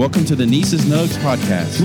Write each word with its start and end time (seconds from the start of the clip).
Welcome 0.00 0.24
to 0.24 0.34
the 0.34 0.46
Neace's 0.46 0.86
Nugs 0.86 1.12
podcast. 1.18 1.78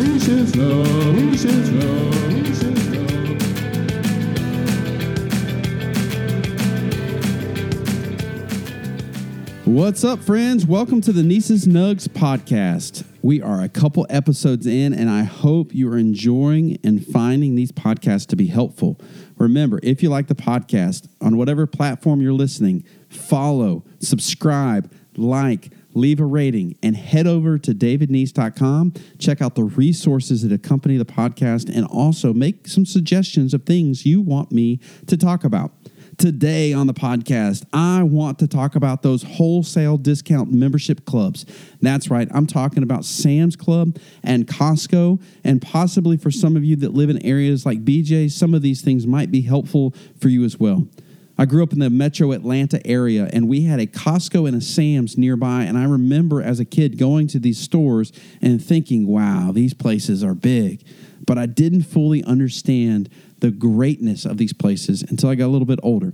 What's 9.65 10.05
up, 10.05 10.19
friends? 10.19 10.65
Welcome 10.65 11.01
to 11.01 11.11
the 11.11 11.23
Neace's 11.23 11.65
Nugs 11.67 12.07
podcast. 12.07 13.03
We 13.21 13.41
are 13.41 13.61
a 13.61 13.67
couple 13.67 14.07
episodes 14.09 14.65
in, 14.65 14.93
and 14.93 15.09
I 15.09 15.23
hope 15.23 15.75
you 15.75 15.91
are 15.91 15.97
enjoying 15.97 16.79
and 16.85 17.05
finding 17.05 17.55
these 17.55 17.73
podcasts 17.73 18.27
to 18.27 18.37
be 18.37 18.47
helpful. 18.47 18.97
Remember, 19.37 19.81
if 19.83 20.01
you 20.01 20.07
like 20.07 20.27
the 20.27 20.35
podcast 20.35 21.09
on 21.19 21.35
whatever 21.35 21.67
platform 21.67 22.21
you're 22.21 22.31
listening, 22.31 22.85
follow, 23.09 23.83
subscribe, 23.99 24.89
like, 25.17 25.71
leave 25.95 26.19
a 26.19 26.25
rating, 26.25 26.77
and 26.83 26.95
head 26.95 27.25
over 27.25 27.57
to 27.57 27.73
davidneace.com. 27.73 28.93
Check 29.17 29.41
out 29.41 29.55
the 29.55 29.63
resources 29.63 30.43
that 30.43 30.51
accompany 30.51 30.97
the 30.97 31.05
podcast 31.05 31.73
and 31.73 31.85
also 31.85 32.33
make 32.33 32.67
some 32.67 32.85
suggestions 32.85 33.53
of 33.53 33.63
things 33.63 34.05
you 34.05 34.21
want 34.21 34.51
me 34.51 34.79
to 35.07 35.17
talk 35.17 35.43
about. 35.43 35.71
Today 36.17 36.71
on 36.71 36.87
the 36.87 36.93
podcast, 36.93 37.65
I 37.73 38.03
want 38.03 38.39
to 38.39 38.47
talk 38.47 38.75
about 38.75 39.01
those 39.01 39.23
wholesale 39.23 39.97
discount 39.97 40.49
membership 40.49 41.05
clubs. 41.05 41.45
That's 41.81 42.09
right, 42.09 42.29
I'm 42.31 42.47
talking 42.47 42.83
about 42.83 43.03
Sam's 43.03 43.57
Club 43.57 43.97
and 44.23 44.47
Costco, 44.47 45.21
and 45.43 45.61
possibly 45.61 46.15
for 46.15 46.31
some 46.31 46.55
of 46.55 46.63
you 46.63 46.77
that 46.77 46.93
live 46.93 47.09
in 47.09 47.25
areas 47.25 47.65
like 47.65 47.83
BJ, 47.83 48.31
some 48.31 48.53
of 48.53 48.61
these 48.61 48.81
things 48.81 49.05
might 49.05 49.29
be 49.29 49.41
helpful 49.41 49.93
for 50.17 50.29
you 50.29 50.45
as 50.45 50.57
well. 50.57 50.87
I 51.37 51.45
grew 51.45 51.63
up 51.63 51.73
in 51.73 51.79
the 51.79 51.89
metro 51.89 52.31
Atlanta 52.31 52.85
area, 52.87 53.29
and 53.33 53.49
we 53.49 53.63
had 53.63 53.79
a 53.79 53.87
Costco 53.87 54.47
and 54.47 54.55
a 54.55 54.61
Sam's 54.61 55.17
nearby. 55.17 55.63
And 55.63 55.77
I 55.77 55.83
remember 55.83 56.41
as 56.41 56.59
a 56.59 56.65
kid 56.65 56.97
going 56.97 57.27
to 57.27 57.39
these 57.39 57.59
stores 57.59 58.13
and 58.41 58.63
thinking, 58.63 59.05
wow, 59.07 59.51
these 59.51 59.73
places 59.73 60.23
are 60.23 60.33
big. 60.33 60.83
But 61.25 61.37
I 61.37 61.45
didn't 61.45 61.83
fully 61.83 62.23
understand 62.23 63.09
the 63.39 63.51
greatness 63.51 64.25
of 64.25 64.37
these 64.37 64.53
places 64.53 65.03
until 65.03 65.29
I 65.29 65.35
got 65.35 65.47
a 65.47 65.53
little 65.53 65.65
bit 65.65 65.79
older. 65.83 66.13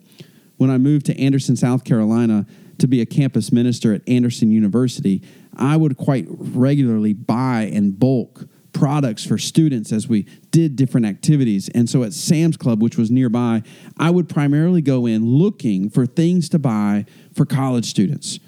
When 0.57 0.71
I 0.71 0.77
moved 0.77 1.05
to 1.07 1.19
Anderson, 1.19 1.55
South 1.55 1.83
Carolina 1.83 2.45
to 2.79 2.87
be 2.87 3.01
a 3.01 3.05
campus 3.05 3.51
minister 3.51 3.93
at 3.93 4.01
Anderson 4.07 4.51
University, 4.51 5.21
I 5.55 5.77
would 5.77 5.97
quite 5.97 6.25
regularly 6.29 7.13
buy 7.13 7.63
in 7.63 7.91
bulk 7.91 8.47
products 8.73 9.25
for 9.25 9.37
students 9.37 9.91
as 9.91 10.07
we 10.07 10.23
did 10.51 10.75
different 10.75 11.05
activities. 11.05 11.69
And 11.69 11.89
so 11.89 12.03
at 12.03 12.13
Sam's 12.13 12.57
Club, 12.57 12.81
which 12.81 12.97
was 12.97 13.11
nearby, 13.11 13.63
I 13.97 14.09
would 14.09 14.29
primarily 14.29 14.81
go 14.81 15.05
in 15.05 15.25
looking 15.25 15.89
for 15.89 16.05
things 16.05 16.49
to 16.49 16.59
buy 16.59 17.05
for 17.33 17.45
college 17.45 17.85
students. 17.85 18.39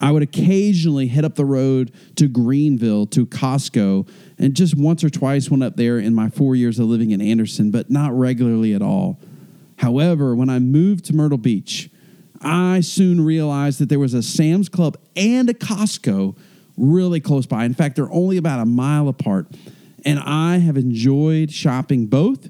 I 0.00 0.10
would 0.10 0.22
occasionally 0.22 1.06
head 1.06 1.24
up 1.24 1.36
the 1.36 1.44
road 1.44 1.92
to 2.16 2.28
Greenville 2.28 3.06
to 3.06 3.26
Costco 3.26 4.08
and 4.38 4.54
just 4.54 4.76
once 4.76 5.02
or 5.02 5.08
twice 5.08 5.50
went 5.50 5.62
up 5.62 5.76
there 5.76 5.98
in 5.98 6.14
my 6.14 6.28
four 6.28 6.54
years 6.54 6.78
of 6.78 6.86
living 6.86 7.12
in 7.12 7.22
Anderson, 7.22 7.70
but 7.70 7.90
not 7.90 8.12
regularly 8.12 8.74
at 8.74 8.82
all. 8.82 9.18
However, 9.78 10.34
when 10.34 10.50
I 10.50 10.58
moved 10.58 11.06
to 11.06 11.14
Myrtle 11.14 11.38
Beach, 11.38 11.90
I 12.40 12.80
soon 12.80 13.24
realized 13.24 13.78
that 13.80 13.88
there 13.88 13.98
was 13.98 14.12
a 14.12 14.22
Sam's 14.22 14.68
Club 14.68 14.98
and 15.16 15.48
a 15.48 15.54
Costco 15.54 16.36
really 16.76 17.20
close 17.20 17.46
by. 17.46 17.64
In 17.64 17.74
fact, 17.74 17.96
they're 17.96 18.12
only 18.12 18.36
about 18.36 18.60
a 18.60 18.66
mile 18.66 19.08
apart. 19.08 19.46
And 20.04 20.18
I 20.20 20.58
have 20.58 20.76
enjoyed 20.76 21.50
shopping 21.50 22.06
both. 22.06 22.48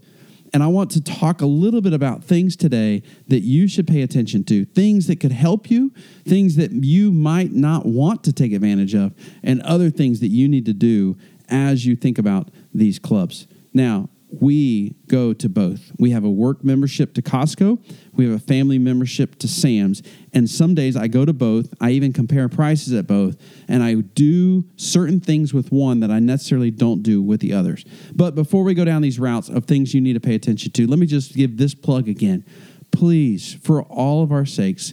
And 0.52 0.62
I 0.62 0.68
want 0.68 0.92
to 0.92 1.00
talk 1.02 1.40
a 1.40 1.46
little 1.46 1.80
bit 1.80 1.92
about 1.92 2.22
things 2.22 2.54
today 2.54 3.02
that 3.26 3.40
you 3.40 3.66
should 3.66 3.88
pay 3.88 4.02
attention 4.02 4.44
to, 4.44 4.64
things 4.64 5.08
that 5.08 5.18
could 5.18 5.32
help 5.32 5.68
you, 5.68 5.92
things 6.24 6.54
that 6.56 6.70
you 6.70 7.10
might 7.10 7.52
not 7.52 7.86
want 7.86 8.22
to 8.24 8.32
take 8.32 8.52
advantage 8.52 8.94
of, 8.94 9.12
and 9.42 9.60
other 9.62 9.90
things 9.90 10.20
that 10.20 10.28
you 10.28 10.46
need 10.46 10.64
to 10.66 10.72
do 10.72 11.16
as 11.48 11.86
you 11.86 11.96
think 11.96 12.18
about 12.18 12.50
these 12.72 13.00
clubs. 13.00 13.48
Now, 13.72 14.08
we 14.44 14.94
go 15.06 15.32
to 15.32 15.48
both. 15.48 15.90
We 15.98 16.10
have 16.10 16.22
a 16.22 16.30
work 16.30 16.62
membership 16.62 17.14
to 17.14 17.22
Costco, 17.22 17.82
we 18.12 18.26
have 18.26 18.34
a 18.34 18.38
family 18.38 18.78
membership 18.78 19.38
to 19.38 19.48
Sam's, 19.48 20.02
and 20.34 20.50
some 20.50 20.74
days 20.74 20.96
I 20.96 21.08
go 21.08 21.24
to 21.24 21.32
both. 21.32 21.72
I 21.80 21.92
even 21.92 22.12
compare 22.12 22.50
prices 22.50 22.92
at 22.92 23.06
both, 23.06 23.36
and 23.68 23.82
I 23.82 23.94
do 23.94 24.64
certain 24.76 25.18
things 25.18 25.54
with 25.54 25.72
one 25.72 26.00
that 26.00 26.10
I 26.10 26.18
necessarily 26.18 26.70
don't 26.70 27.02
do 27.02 27.22
with 27.22 27.40
the 27.40 27.54
others. 27.54 27.86
But 28.14 28.34
before 28.34 28.64
we 28.64 28.74
go 28.74 28.84
down 28.84 29.00
these 29.00 29.18
routes 29.18 29.48
of 29.48 29.64
things 29.64 29.94
you 29.94 30.02
need 30.02 30.12
to 30.12 30.20
pay 30.20 30.34
attention 30.34 30.72
to, 30.72 30.86
let 30.86 30.98
me 30.98 31.06
just 31.06 31.34
give 31.34 31.56
this 31.56 31.74
plug 31.74 32.06
again. 32.06 32.44
Please, 32.92 33.54
for 33.62 33.82
all 33.84 34.22
of 34.22 34.30
our 34.30 34.44
sakes, 34.44 34.92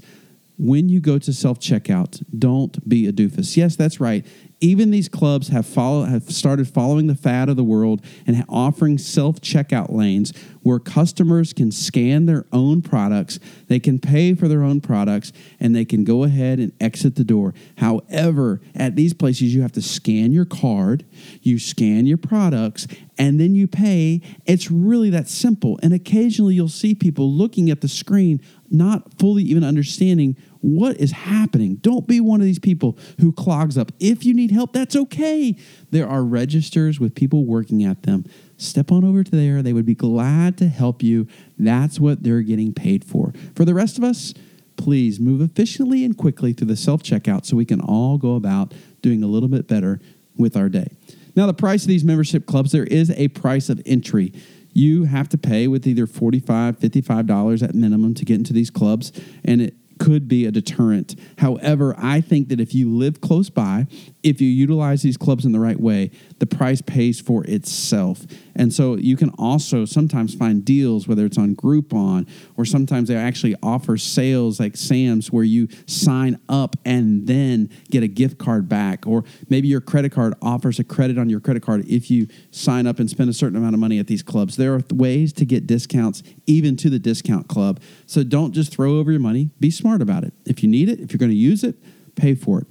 when 0.57 0.87
you 0.87 1.01
go 1.01 1.19
to 1.19 1.33
self 1.33 1.59
checkout, 1.59 2.23
don't 2.37 2.87
be 2.87 3.05
a 3.05 3.11
doofus. 3.11 3.57
Yes, 3.57 3.75
that's 3.75 3.99
right 3.99 4.25
even 4.61 4.91
these 4.91 5.09
clubs 5.09 5.47
have 5.47 5.65
follow, 5.65 6.03
have 6.03 6.31
started 6.31 6.67
following 6.67 7.07
the 7.07 7.15
fad 7.15 7.49
of 7.49 7.55
the 7.55 7.63
world 7.63 8.05
and 8.27 8.45
offering 8.47 8.99
self 8.99 9.41
checkout 9.41 9.91
lanes 9.91 10.33
where 10.61 10.77
customers 10.77 11.53
can 11.53 11.71
scan 11.71 12.27
their 12.27 12.45
own 12.51 12.83
products, 12.83 13.39
they 13.67 13.79
can 13.79 13.97
pay 13.97 14.35
for 14.35 14.47
their 14.47 14.63
own 14.63 14.79
products, 14.79 15.33
and 15.59 15.75
they 15.75 15.83
can 15.83 16.03
go 16.03 16.23
ahead 16.23 16.59
and 16.59 16.71
exit 16.79 17.15
the 17.15 17.23
door. 17.23 17.55
However, 17.77 18.61
at 18.75 18.95
these 18.95 19.13
places, 19.13 19.55
you 19.55 19.63
have 19.63 19.71
to 19.71 19.81
scan 19.81 20.31
your 20.31 20.45
card, 20.45 21.03
you 21.41 21.57
scan 21.57 22.05
your 22.05 22.19
products, 22.19 22.85
and 23.17 23.39
then 23.39 23.55
you 23.55 23.67
pay. 23.67 24.21
It's 24.45 24.69
really 24.69 25.09
that 25.09 25.27
simple. 25.27 25.79
And 25.81 25.93
occasionally, 25.93 26.53
you'll 26.53 26.69
see 26.69 26.93
people 26.93 27.31
looking 27.31 27.71
at 27.71 27.81
the 27.81 27.87
screen, 27.87 28.39
not 28.69 29.17
fully 29.17 29.43
even 29.43 29.63
understanding 29.63 30.37
what 30.61 30.97
is 30.97 31.11
happening. 31.11 31.75
Don't 31.75 32.07
be 32.07 32.19
one 32.21 32.39
of 32.39 32.45
these 32.45 32.59
people 32.59 32.97
who 33.19 33.31
clogs 33.31 33.77
up. 33.77 33.91
If 33.99 34.23
you 34.23 34.33
need 34.33 34.51
help, 34.51 34.73
that's 34.73 34.95
okay. 34.95 35.57
There 35.89 36.07
are 36.07 36.23
registers 36.23 36.99
with 36.99 37.15
people 37.15 37.45
working 37.45 37.83
at 37.83 38.03
them. 38.03 38.25
Step 38.57 38.91
on 38.91 39.03
over 39.03 39.23
to 39.23 39.31
there. 39.31 39.61
They 39.61 39.73
would 39.73 39.85
be 39.85 39.95
glad 39.95 40.57
to 40.59 40.67
help 40.67 41.01
you. 41.01 41.27
That's 41.57 41.99
what 41.99 42.23
they're 42.23 42.41
getting 42.41 42.73
paid 42.73 43.03
for. 43.03 43.33
For 43.55 43.65
the 43.65 43.73
rest 43.73 43.97
of 43.97 44.03
us, 44.03 44.33
please 44.77 45.19
move 45.19 45.41
efficiently 45.41 46.05
and 46.05 46.17
quickly 46.17 46.53
through 46.53 46.67
the 46.67 46.75
self 46.75 47.03
checkout 47.03 47.45
so 47.45 47.57
we 47.57 47.65
can 47.65 47.81
all 47.81 48.17
go 48.17 48.35
about 48.35 48.73
doing 49.01 49.23
a 49.23 49.27
little 49.27 49.49
bit 49.49 49.67
better 49.67 49.99
with 50.37 50.55
our 50.55 50.69
day. 50.69 50.87
Now, 51.35 51.47
the 51.47 51.53
price 51.53 51.83
of 51.83 51.87
these 51.87 52.03
membership 52.03 52.45
clubs, 52.45 52.71
there 52.71 52.83
is 52.83 53.09
a 53.11 53.29
price 53.29 53.69
of 53.69 53.81
entry 53.85 54.33
you 54.73 55.03
have 55.03 55.29
to 55.29 55.37
pay 55.37 55.67
with 55.67 55.85
either 55.85 56.07
$45 56.07 56.77
$55 56.77 57.63
at 57.63 57.75
minimum 57.75 58.13
to 58.15 58.25
get 58.25 58.35
into 58.35 58.53
these 58.53 58.69
clubs 58.69 59.11
and 59.43 59.61
it 59.61 59.75
could 60.01 60.27
be 60.27 60.47
a 60.47 60.51
deterrent. 60.51 61.15
However, 61.37 61.93
I 61.95 62.21
think 62.21 62.49
that 62.49 62.59
if 62.59 62.73
you 62.73 62.89
live 62.89 63.21
close 63.21 63.51
by, 63.51 63.85
if 64.23 64.41
you 64.41 64.47
utilize 64.47 65.03
these 65.03 65.15
clubs 65.15 65.45
in 65.45 65.51
the 65.51 65.59
right 65.59 65.79
way, 65.79 66.09
the 66.39 66.47
price 66.47 66.81
pays 66.81 67.21
for 67.21 67.43
itself. 67.45 68.25
And 68.55 68.73
so 68.73 68.95
you 68.95 69.15
can 69.15 69.29
also 69.37 69.85
sometimes 69.85 70.33
find 70.33 70.65
deals, 70.65 71.07
whether 71.07 71.23
it's 71.23 71.37
on 71.37 71.55
Groupon 71.55 72.27
or 72.57 72.65
sometimes 72.65 73.09
they 73.09 73.15
actually 73.15 73.55
offer 73.61 73.95
sales 73.95 74.59
like 74.59 74.75
Sam's 74.75 75.31
where 75.31 75.43
you 75.43 75.67
sign 75.85 76.39
up 76.49 76.75
and 76.83 77.27
then 77.27 77.69
get 77.91 78.01
a 78.01 78.07
gift 78.07 78.39
card 78.39 78.67
back. 78.67 79.05
Or 79.05 79.23
maybe 79.49 79.67
your 79.67 79.81
credit 79.81 80.11
card 80.11 80.33
offers 80.41 80.79
a 80.79 80.83
credit 80.83 81.19
on 81.19 81.29
your 81.29 81.39
credit 81.39 81.61
card 81.61 81.85
if 81.87 82.09
you 82.09 82.27
sign 82.49 82.87
up 82.87 82.97
and 82.97 83.07
spend 83.07 83.29
a 83.29 83.33
certain 83.33 83.57
amount 83.57 83.75
of 83.75 83.79
money 83.79 83.99
at 83.99 84.07
these 84.07 84.23
clubs. 84.23 84.57
There 84.57 84.73
are 84.73 84.81
ways 84.91 85.31
to 85.33 85.45
get 85.45 85.67
discounts 85.67 86.23
even 86.47 86.75
to 86.77 86.89
the 86.89 86.99
discount 86.99 87.47
club. 87.47 87.79
So 88.07 88.23
don't 88.23 88.53
just 88.53 88.71
throw 88.71 88.97
over 88.97 89.11
your 89.11 89.21
money, 89.21 89.49
be 89.59 89.69
smart 89.69 89.90
about 89.99 90.23
it. 90.23 90.33
If 90.45 90.61
you 90.61 90.69
need 90.69 90.87
it, 90.87 90.99
if 90.99 91.11
you're 91.11 91.17
going 91.17 91.31
to 91.31 91.35
use 91.35 91.63
it, 91.63 91.75
pay 92.15 92.35
for 92.35 92.61
it. 92.61 92.67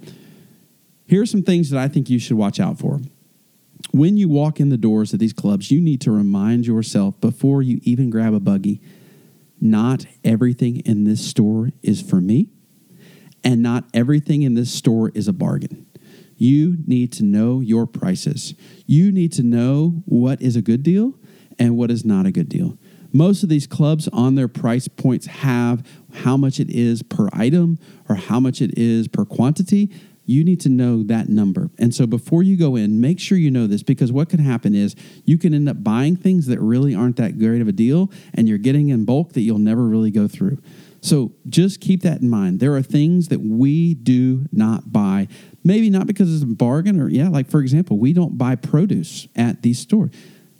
Here 1.05 1.21
are 1.21 1.25
some 1.25 1.43
things 1.43 1.69
that 1.71 1.79
I 1.79 1.89
think 1.89 2.09
you 2.09 2.19
should 2.19 2.37
watch 2.37 2.57
out 2.57 2.79
for. 2.79 3.01
When 3.91 4.15
you 4.15 4.29
walk 4.29 4.61
in 4.61 4.69
the 4.69 4.77
doors 4.77 5.11
of 5.11 5.19
these 5.19 5.33
clubs, 5.33 5.69
you 5.69 5.81
need 5.81 5.99
to 6.01 6.11
remind 6.11 6.65
yourself 6.65 7.19
before 7.19 7.61
you 7.61 7.81
even 7.83 8.09
grab 8.09 8.33
a 8.33 8.39
buggy 8.39 8.81
not 9.61 10.07
everything 10.23 10.77
in 10.79 11.03
this 11.03 11.23
store 11.23 11.69
is 11.83 12.01
for 12.01 12.19
me, 12.19 12.49
and 13.43 13.61
not 13.61 13.85
everything 13.93 14.41
in 14.41 14.55
this 14.55 14.73
store 14.73 15.11
is 15.13 15.27
a 15.27 15.33
bargain. 15.33 15.85
You 16.35 16.77
need 16.87 17.11
to 17.13 17.23
know 17.23 17.59
your 17.59 17.85
prices. 17.85 18.55
You 18.87 19.11
need 19.11 19.31
to 19.33 19.43
know 19.43 20.01
what 20.05 20.41
is 20.41 20.55
a 20.55 20.61
good 20.63 20.81
deal 20.81 21.13
and 21.59 21.77
what 21.77 21.91
is 21.91 22.03
not 22.03 22.25
a 22.25 22.31
good 22.31 22.49
deal. 22.49 22.79
Most 23.13 23.43
of 23.43 23.49
these 23.49 23.67
clubs 23.67 24.07
on 24.09 24.35
their 24.35 24.47
price 24.47 24.87
points 24.87 25.27
have 25.27 25.85
how 26.13 26.37
much 26.37 26.59
it 26.59 26.69
is 26.69 27.03
per 27.03 27.29
item 27.33 27.77
or 28.07 28.15
how 28.15 28.39
much 28.39 28.61
it 28.61 28.77
is 28.77 29.07
per 29.07 29.25
quantity 29.25 29.89
you 30.25 30.43
need 30.43 30.61
to 30.61 30.69
know 30.69 31.03
that 31.03 31.29
number. 31.29 31.69
And 31.77 31.93
so 31.93 32.05
before 32.05 32.43
you 32.43 32.55
go 32.55 32.75
in, 32.75 33.01
make 33.01 33.19
sure 33.19 33.37
you 33.37 33.51
know 33.51 33.67
this 33.67 33.83
because 33.83 34.11
what 34.11 34.29
can 34.29 34.39
happen 34.39 34.75
is 34.75 34.95
you 35.25 35.37
can 35.37 35.53
end 35.53 35.67
up 35.67 35.83
buying 35.83 36.15
things 36.15 36.45
that 36.47 36.59
really 36.59 36.95
aren't 36.95 37.17
that 37.17 37.37
great 37.39 37.61
of 37.61 37.67
a 37.67 37.71
deal 37.71 38.09
and 38.33 38.47
you're 38.47 38.57
getting 38.57 38.89
in 38.89 39.03
bulk 39.03 39.33
that 39.33 39.41
you'll 39.41 39.59
never 39.59 39.83
really 39.83 40.11
go 40.11 40.27
through. 40.27 40.57
So 41.01 41.31
just 41.49 41.81
keep 41.81 42.03
that 42.03 42.21
in 42.21 42.29
mind. 42.29 42.59
There 42.59 42.75
are 42.75 42.83
things 42.83 43.29
that 43.29 43.41
we 43.41 43.95
do 43.95 44.45
not 44.51 44.93
buy. 44.93 45.27
Maybe 45.63 45.89
not 45.89 46.05
because 46.05 46.33
it's 46.33 46.43
a 46.43 46.55
bargain 46.55 47.01
or, 47.01 47.09
yeah, 47.09 47.27
like 47.27 47.49
for 47.49 47.59
example, 47.59 47.97
we 47.97 48.13
don't 48.13 48.37
buy 48.37 48.55
produce 48.55 49.27
at 49.35 49.63
these 49.63 49.79
stores. 49.79 50.11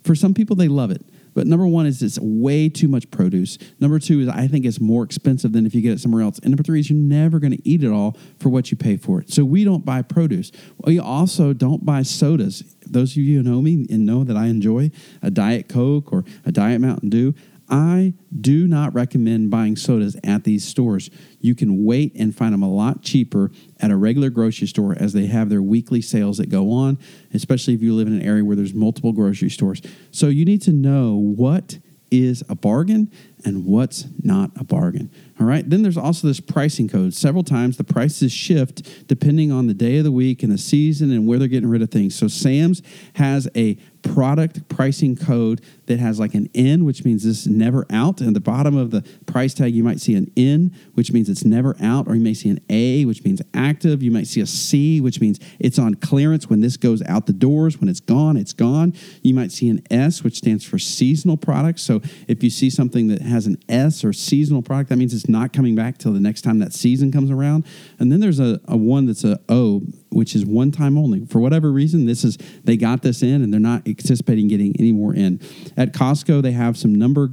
For 0.02 0.16
some 0.16 0.34
people, 0.34 0.56
they 0.56 0.68
love 0.68 0.90
it. 0.90 1.02
But 1.34 1.46
number 1.46 1.66
one 1.66 1.86
is 1.86 2.02
it's 2.02 2.18
way 2.18 2.68
too 2.68 2.88
much 2.88 3.10
produce. 3.10 3.58
Number 3.80 3.98
two 3.98 4.20
is 4.20 4.28
I 4.28 4.46
think 4.46 4.64
it's 4.64 4.80
more 4.80 5.02
expensive 5.02 5.52
than 5.52 5.66
if 5.66 5.74
you 5.74 5.80
get 5.80 5.92
it 5.92 6.00
somewhere 6.00 6.22
else. 6.22 6.38
And 6.40 6.50
number 6.50 6.62
three 6.62 6.80
is 6.80 6.90
you're 6.90 6.98
never 6.98 7.38
going 7.38 7.52
to 7.52 7.68
eat 7.68 7.82
it 7.82 7.90
all 7.90 8.16
for 8.38 8.48
what 8.48 8.70
you 8.70 8.76
pay 8.76 8.96
for 8.96 9.20
it. 9.20 9.30
So 9.30 9.44
we 9.44 9.64
don't 9.64 9.84
buy 9.84 10.02
produce. 10.02 10.52
We 10.84 10.98
also 10.98 11.52
don't 11.52 11.84
buy 11.84 12.02
sodas. 12.02 12.62
Those 12.86 13.12
of 13.12 13.18
you 13.18 13.38
who 13.38 13.42
know 13.42 13.62
me 13.62 13.86
and 13.90 14.04
know 14.04 14.24
that 14.24 14.36
I 14.36 14.46
enjoy 14.46 14.90
a 15.22 15.30
Diet 15.30 15.68
Coke 15.68 16.12
or 16.12 16.24
a 16.44 16.52
Diet 16.52 16.80
Mountain 16.80 17.08
Dew, 17.08 17.34
I 17.72 18.12
do 18.38 18.66
not 18.66 18.92
recommend 18.92 19.50
buying 19.50 19.76
sodas 19.76 20.14
at 20.22 20.44
these 20.44 20.62
stores. 20.62 21.08
You 21.40 21.54
can 21.54 21.86
wait 21.86 22.14
and 22.14 22.36
find 22.36 22.52
them 22.52 22.62
a 22.62 22.70
lot 22.70 23.00
cheaper 23.00 23.50
at 23.80 23.90
a 23.90 23.96
regular 23.96 24.28
grocery 24.28 24.68
store 24.68 24.94
as 24.98 25.14
they 25.14 25.24
have 25.26 25.48
their 25.48 25.62
weekly 25.62 26.02
sales 26.02 26.36
that 26.36 26.50
go 26.50 26.70
on, 26.70 26.98
especially 27.32 27.72
if 27.72 27.82
you 27.82 27.94
live 27.94 28.08
in 28.08 28.12
an 28.12 28.22
area 28.22 28.44
where 28.44 28.56
there's 28.56 28.74
multiple 28.74 29.12
grocery 29.12 29.48
stores. 29.48 29.80
So 30.10 30.26
you 30.26 30.44
need 30.44 30.60
to 30.62 30.72
know 30.72 31.14
what 31.16 31.78
is 32.10 32.44
a 32.50 32.54
bargain 32.54 33.10
and 33.42 33.64
what's 33.64 34.04
not 34.22 34.50
a 34.56 34.64
bargain. 34.64 35.10
All 35.40 35.46
right. 35.46 35.68
Then 35.68 35.82
there's 35.82 35.96
also 35.96 36.26
this 36.26 36.40
pricing 36.40 36.86
code. 36.86 37.14
Several 37.14 37.42
times 37.42 37.78
the 37.78 37.84
prices 37.84 38.30
shift 38.30 39.08
depending 39.08 39.50
on 39.50 39.66
the 39.66 39.72
day 39.72 39.96
of 39.96 40.04
the 40.04 40.12
week 40.12 40.42
and 40.42 40.52
the 40.52 40.58
season 40.58 41.10
and 41.10 41.26
where 41.26 41.38
they're 41.38 41.48
getting 41.48 41.70
rid 41.70 41.80
of 41.80 41.90
things. 41.90 42.14
So 42.14 42.28
Sam's 42.28 42.82
has 43.14 43.48
a 43.56 43.78
product 44.02 44.68
pricing 44.68 45.16
code 45.16 45.60
that 45.86 45.98
has 45.98 46.18
like 46.18 46.34
an 46.34 46.48
N, 46.54 46.84
which 46.84 47.04
means 47.04 47.24
this 47.24 47.40
is 47.40 47.46
never 47.46 47.86
out. 47.90 48.20
And 48.20 48.34
the 48.34 48.40
bottom 48.40 48.76
of 48.76 48.90
the 48.90 49.02
price 49.26 49.54
tag, 49.54 49.74
you 49.74 49.84
might 49.84 50.00
see 50.00 50.14
an 50.14 50.30
N, 50.36 50.74
which 50.94 51.12
means 51.12 51.28
it's 51.28 51.44
never 51.44 51.76
out, 51.80 52.08
or 52.08 52.14
you 52.14 52.20
may 52.20 52.34
see 52.34 52.48
an 52.48 52.60
A, 52.68 53.04
which 53.04 53.24
means 53.24 53.42
active. 53.54 54.02
You 54.02 54.10
might 54.10 54.26
see 54.26 54.40
a 54.40 54.46
C, 54.46 55.00
which 55.00 55.20
means 55.20 55.38
it's 55.58 55.78
on 55.78 55.94
clearance 55.94 56.48
when 56.48 56.60
this 56.60 56.76
goes 56.76 57.02
out 57.02 57.26
the 57.26 57.32
doors. 57.32 57.78
When 57.78 57.88
it's 57.88 58.00
gone, 58.00 58.36
it's 58.36 58.52
gone. 58.52 58.94
You 59.22 59.34
might 59.34 59.52
see 59.52 59.68
an 59.68 59.82
S, 59.90 60.22
which 60.22 60.36
stands 60.36 60.64
for 60.64 60.78
seasonal 60.78 61.36
products. 61.36 61.82
So 61.82 62.00
if 62.28 62.42
you 62.42 62.50
see 62.50 62.70
something 62.70 63.08
that 63.08 63.22
has 63.22 63.46
an 63.46 63.58
S 63.68 64.04
or 64.04 64.12
seasonal 64.12 64.62
product, 64.62 64.90
that 64.90 64.96
means 64.96 65.14
it's 65.14 65.28
not 65.28 65.52
coming 65.52 65.74
back 65.74 65.98
till 65.98 66.12
the 66.12 66.20
next 66.20 66.42
time 66.42 66.58
that 66.58 66.72
season 66.72 67.12
comes 67.12 67.30
around. 67.30 67.64
And 67.98 68.10
then 68.10 68.20
there's 68.20 68.40
a, 68.40 68.60
a 68.66 68.76
one 68.76 69.06
that's 69.06 69.24
a 69.24 69.40
O, 69.48 69.82
which 70.10 70.34
is 70.34 70.44
one 70.44 70.70
time 70.70 70.96
only. 70.98 71.24
For 71.26 71.38
whatever 71.38 71.70
reason, 71.70 72.06
this 72.06 72.24
is 72.24 72.38
they 72.64 72.76
got 72.76 73.02
this 73.02 73.22
in 73.22 73.42
and 73.42 73.52
they're 73.52 73.60
not 73.60 73.86
anticipating 73.98 74.48
getting 74.48 74.74
any 74.78 74.92
more 74.92 75.14
in. 75.14 75.40
At 75.76 75.92
Costco, 75.92 76.42
they 76.42 76.52
have 76.52 76.76
some 76.76 76.94
number 76.94 77.30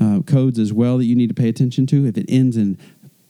uh, 0.00 0.20
codes 0.26 0.58
as 0.58 0.72
well 0.72 0.98
that 0.98 1.04
you 1.04 1.14
need 1.14 1.28
to 1.28 1.34
pay 1.34 1.48
attention 1.48 1.86
to. 1.86 2.06
If 2.06 2.16
it 2.16 2.26
ends 2.28 2.56
in 2.56 2.78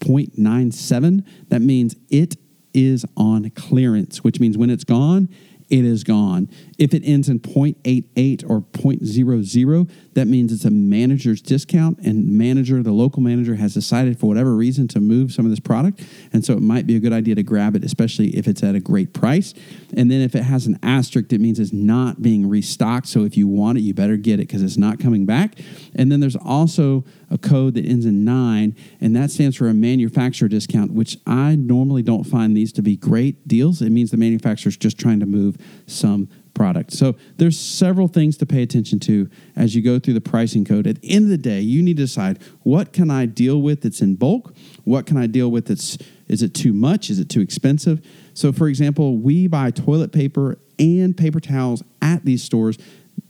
0.97, 0.00 1.24
that 1.48 1.62
means 1.62 1.96
it 2.10 2.36
is 2.74 3.04
on 3.16 3.50
clearance, 3.50 4.22
which 4.22 4.40
means 4.40 4.58
when 4.58 4.70
it's 4.70 4.84
gone, 4.84 5.28
it 5.68 5.84
is 5.84 6.04
gone. 6.04 6.48
If 6.78 6.94
it 6.94 7.02
ends 7.04 7.28
in 7.28 7.40
0.88 7.40 8.44
or 8.48 8.60
0.00, 8.60 9.90
that 10.16 10.26
means 10.26 10.50
it's 10.50 10.64
a 10.64 10.70
manager's 10.70 11.42
discount, 11.42 11.98
and 11.98 12.26
manager, 12.26 12.82
the 12.82 12.90
local 12.90 13.20
manager, 13.20 13.54
has 13.56 13.74
decided 13.74 14.18
for 14.18 14.26
whatever 14.26 14.54
reason 14.54 14.88
to 14.88 14.98
move 14.98 15.30
some 15.30 15.44
of 15.44 15.50
this 15.50 15.60
product, 15.60 16.02
and 16.32 16.42
so 16.42 16.54
it 16.54 16.62
might 16.62 16.86
be 16.86 16.96
a 16.96 16.98
good 16.98 17.12
idea 17.12 17.34
to 17.34 17.42
grab 17.42 17.76
it, 17.76 17.84
especially 17.84 18.28
if 18.28 18.48
it's 18.48 18.62
at 18.62 18.74
a 18.74 18.80
great 18.80 19.12
price. 19.12 19.52
And 19.94 20.10
then 20.10 20.22
if 20.22 20.34
it 20.34 20.42
has 20.42 20.66
an 20.66 20.78
asterisk, 20.82 21.34
it 21.34 21.40
means 21.42 21.60
it's 21.60 21.70
not 21.70 22.22
being 22.22 22.48
restocked. 22.48 23.08
So 23.08 23.24
if 23.24 23.36
you 23.36 23.46
want 23.46 23.76
it, 23.76 23.82
you 23.82 23.92
better 23.92 24.16
get 24.16 24.40
it 24.40 24.48
because 24.48 24.62
it's 24.62 24.78
not 24.78 24.98
coming 24.98 25.26
back. 25.26 25.58
And 25.94 26.10
then 26.10 26.20
there's 26.20 26.36
also 26.36 27.04
a 27.30 27.36
code 27.36 27.74
that 27.74 27.84
ends 27.84 28.06
in 28.06 28.24
nine, 28.24 28.74
and 29.02 29.14
that 29.14 29.30
stands 29.30 29.54
for 29.54 29.68
a 29.68 29.74
manufacturer 29.74 30.48
discount, 30.48 30.92
which 30.92 31.18
I 31.26 31.56
normally 31.56 32.02
don't 32.02 32.24
find 32.24 32.56
these 32.56 32.72
to 32.72 32.82
be 32.82 32.96
great 32.96 33.46
deals. 33.46 33.82
It 33.82 33.90
means 33.90 34.12
the 34.12 34.16
manufacturer 34.16 34.70
is 34.70 34.78
just 34.78 34.98
trying 34.98 35.20
to 35.20 35.26
move 35.26 35.58
some 35.86 36.30
product. 36.56 36.92
So 36.92 37.14
there's 37.36 37.56
several 37.56 38.08
things 38.08 38.36
to 38.38 38.46
pay 38.46 38.62
attention 38.62 38.98
to 39.00 39.30
as 39.54 39.76
you 39.76 39.82
go 39.82 40.00
through 40.00 40.14
the 40.14 40.20
pricing 40.20 40.64
code. 40.64 40.86
At 40.88 41.02
the 41.02 41.10
end 41.12 41.26
of 41.26 41.30
the 41.30 41.38
day, 41.38 41.60
you 41.60 41.82
need 41.82 41.98
to 41.98 42.02
decide 42.02 42.42
what 42.64 42.92
can 42.92 43.10
I 43.10 43.26
deal 43.26 43.62
with 43.62 43.82
that's 43.82 44.00
in 44.00 44.16
bulk? 44.16 44.56
What 44.82 45.06
can 45.06 45.16
I 45.16 45.28
deal 45.28 45.50
with 45.50 45.66
that's 45.66 45.98
is 46.26 46.42
it 46.42 46.54
too 46.54 46.72
much? 46.72 47.08
Is 47.10 47.20
it 47.20 47.28
too 47.28 47.40
expensive? 47.40 48.04
So 48.34 48.52
for 48.52 48.66
example, 48.66 49.18
we 49.18 49.46
buy 49.46 49.70
toilet 49.70 50.10
paper 50.10 50.58
and 50.78 51.16
paper 51.16 51.38
towels 51.38 51.84
at 52.02 52.24
these 52.24 52.42
stores 52.42 52.78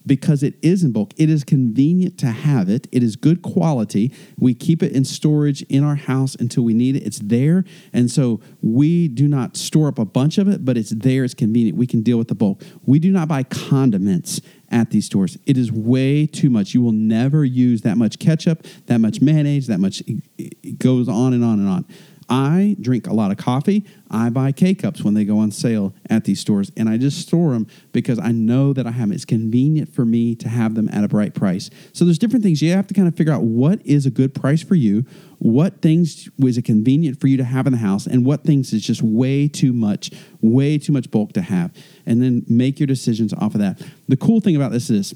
because 0.07 0.43
it 0.43 0.55
is 0.63 0.85
in 0.85 0.93
bulk. 0.93 1.13
It 1.17 1.29
is 1.29 1.45
convenient 1.45 2.19
to 2.19 2.27
have 2.27 2.69
it. 2.69 2.87
It 2.93 3.03
is 3.03 3.17
good 3.17 3.43
quality. 3.43 4.13
We 4.39 4.55
keep 4.55 4.83
it 4.83 4.93
in 4.93 5.05
storage 5.05 5.63
in 5.63 5.83
our 5.83 5.97
house 5.97 6.35
until 6.37 6.63
we 6.63 6.75
need 6.75 6.97
it. 6.97 7.03
It's 7.03 7.19
there. 7.19 7.65
And 7.93 8.11
so 8.11 8.41
we 8.63 9.09
do 9.09 9.27
not 9.29 9.57
store 9.57 9.89
up 9.89 9.99
a 9.99 10.05
bunch 10.05 10.39
of 10.39 10.49
it, 10.49 10.65
but 10.65 10.77
it's 10.77 10.91
there. 10.91 11.25
It's 11.25 11.35
convenient. 11.35 11.77
We 11.77 11.87
can 11.87 12.03
deal 12.03 12.19
with 12.19 12.29
the 12.29 12.35
bulk. 12.35 12.63
We 12.85 12.99
do 12.99 13.11
not 13.11 13.29
buy 13.29 13.43
condiments 13.43 14.41
at 14.71 14.91
these 14.91 15.07
stores. 15.07 15.39
It 15.47 15.57
is 15.57 15.71
way 15.71 16.27
too 16.27 16.51
much. 16.51 16.75
You 16.75 16.83
will 16.83 16.93
never 16.93 17.45
use 17.45 17.83
that 17.83 17.97
much 17.97 18.19
ketchup, 18.19 18.67
that 18.87 18.99
much 18.99 19.21
mayonnaise, 19.21 19.67
that 19.67 19.81
much. 19.81 20.03
It 20.39 20.79
goes 20.79 21.09
on 21.09 21.33
and 21.33 21.45
on 21.45 21.59
and 21.59 21.69
on. 21.69 21.85
I 22.29 22.77
drink 22.81 23.07
a 23.07 23.13
lot 23.13 23.31
of 23.31 23.37
coffee. 23.37 23.85
I 24.11 24.31
buy 24.31 24.51
K 24.53 24.75
cups 24.75 25.03
when 25.03 25.15
they 25.15 25.25
go 25.25 25.39
on 25.39 25.53
sale 25.53 25.95
at 26.11 26.25
these 26.25 26.41
stores, 26.41 26.73
and 26.77 26.89
I 26.89 26.97
just 26.97 27.21
store 27.21 27.53
them 27.53 27.69
because 27.93 28.19
I 28.19 28.33
know 28.33 28.73
that 28.73 28.87
I 28.87 28.91
have 28.91 29.09
them. 29.09 29.15
It's 29.15 29.25
convenient 29.25 29.95
for 29.95 30.05
me 30.05 30.35
to 30.37 30.49
have 30.49 30.75
them 30.75 30.89
at 30.89 31.05
a 31.05 31.09
bright 31.09 31.35
price. 31.35 31.71
So 31.93 32.05
there's 32.05 32.19
different 32.19 32.43
things 32.43 32.61
you 32.63 32.73
have 32.73 32.89
to 32.89 32.95
kind 32.95 33.07
of 33.07 33.15
figure 33.15 33.33
out 33.33 33.43
what 33.43 33.85
is 33.87 34.07
a 34.07 34.11
good 34.11 34.35
price 34.35 34.63
for 34.63 34.75
you, 34.75 35.05
what 35.39 35.83
things 35.83 36.29
was 36.39 36.59
it 36.59 36.63
convenient 36.63 37.21
for 37.21 37.29
you 37.29 37.37
to 37.37 37.45
have 37.45 37.67
in 37.67 37.73
the 37.73 37.79
house, 37.79 38.07
and 38.07 38.27
what 38.27 38.43
things 38.43 38.73
is 38.73 38.83
just 38.83 39.03
way 39.03 39.47
too 39.47 39.73
much, 39.73 40.11
way 40.41 40.79
too 40.79 40.93
much 40.93 41.11
bulk 41.11 41.33
to 41.35 41.43
have, 41.43 41.73
and 42.07 42.23
then 42.23 42.45
make 42.49 42.81
your 42.81 42.89
decisions 42.89 43.33
off 43.35 43.55
of 43.55 43.61
that. 43.61 43.81
The 44.09 44.17
cool 44.17 44.41
thing 44.41 44.57
about 44.57 44.73
this 44.73 44.91
is 44.91 45.15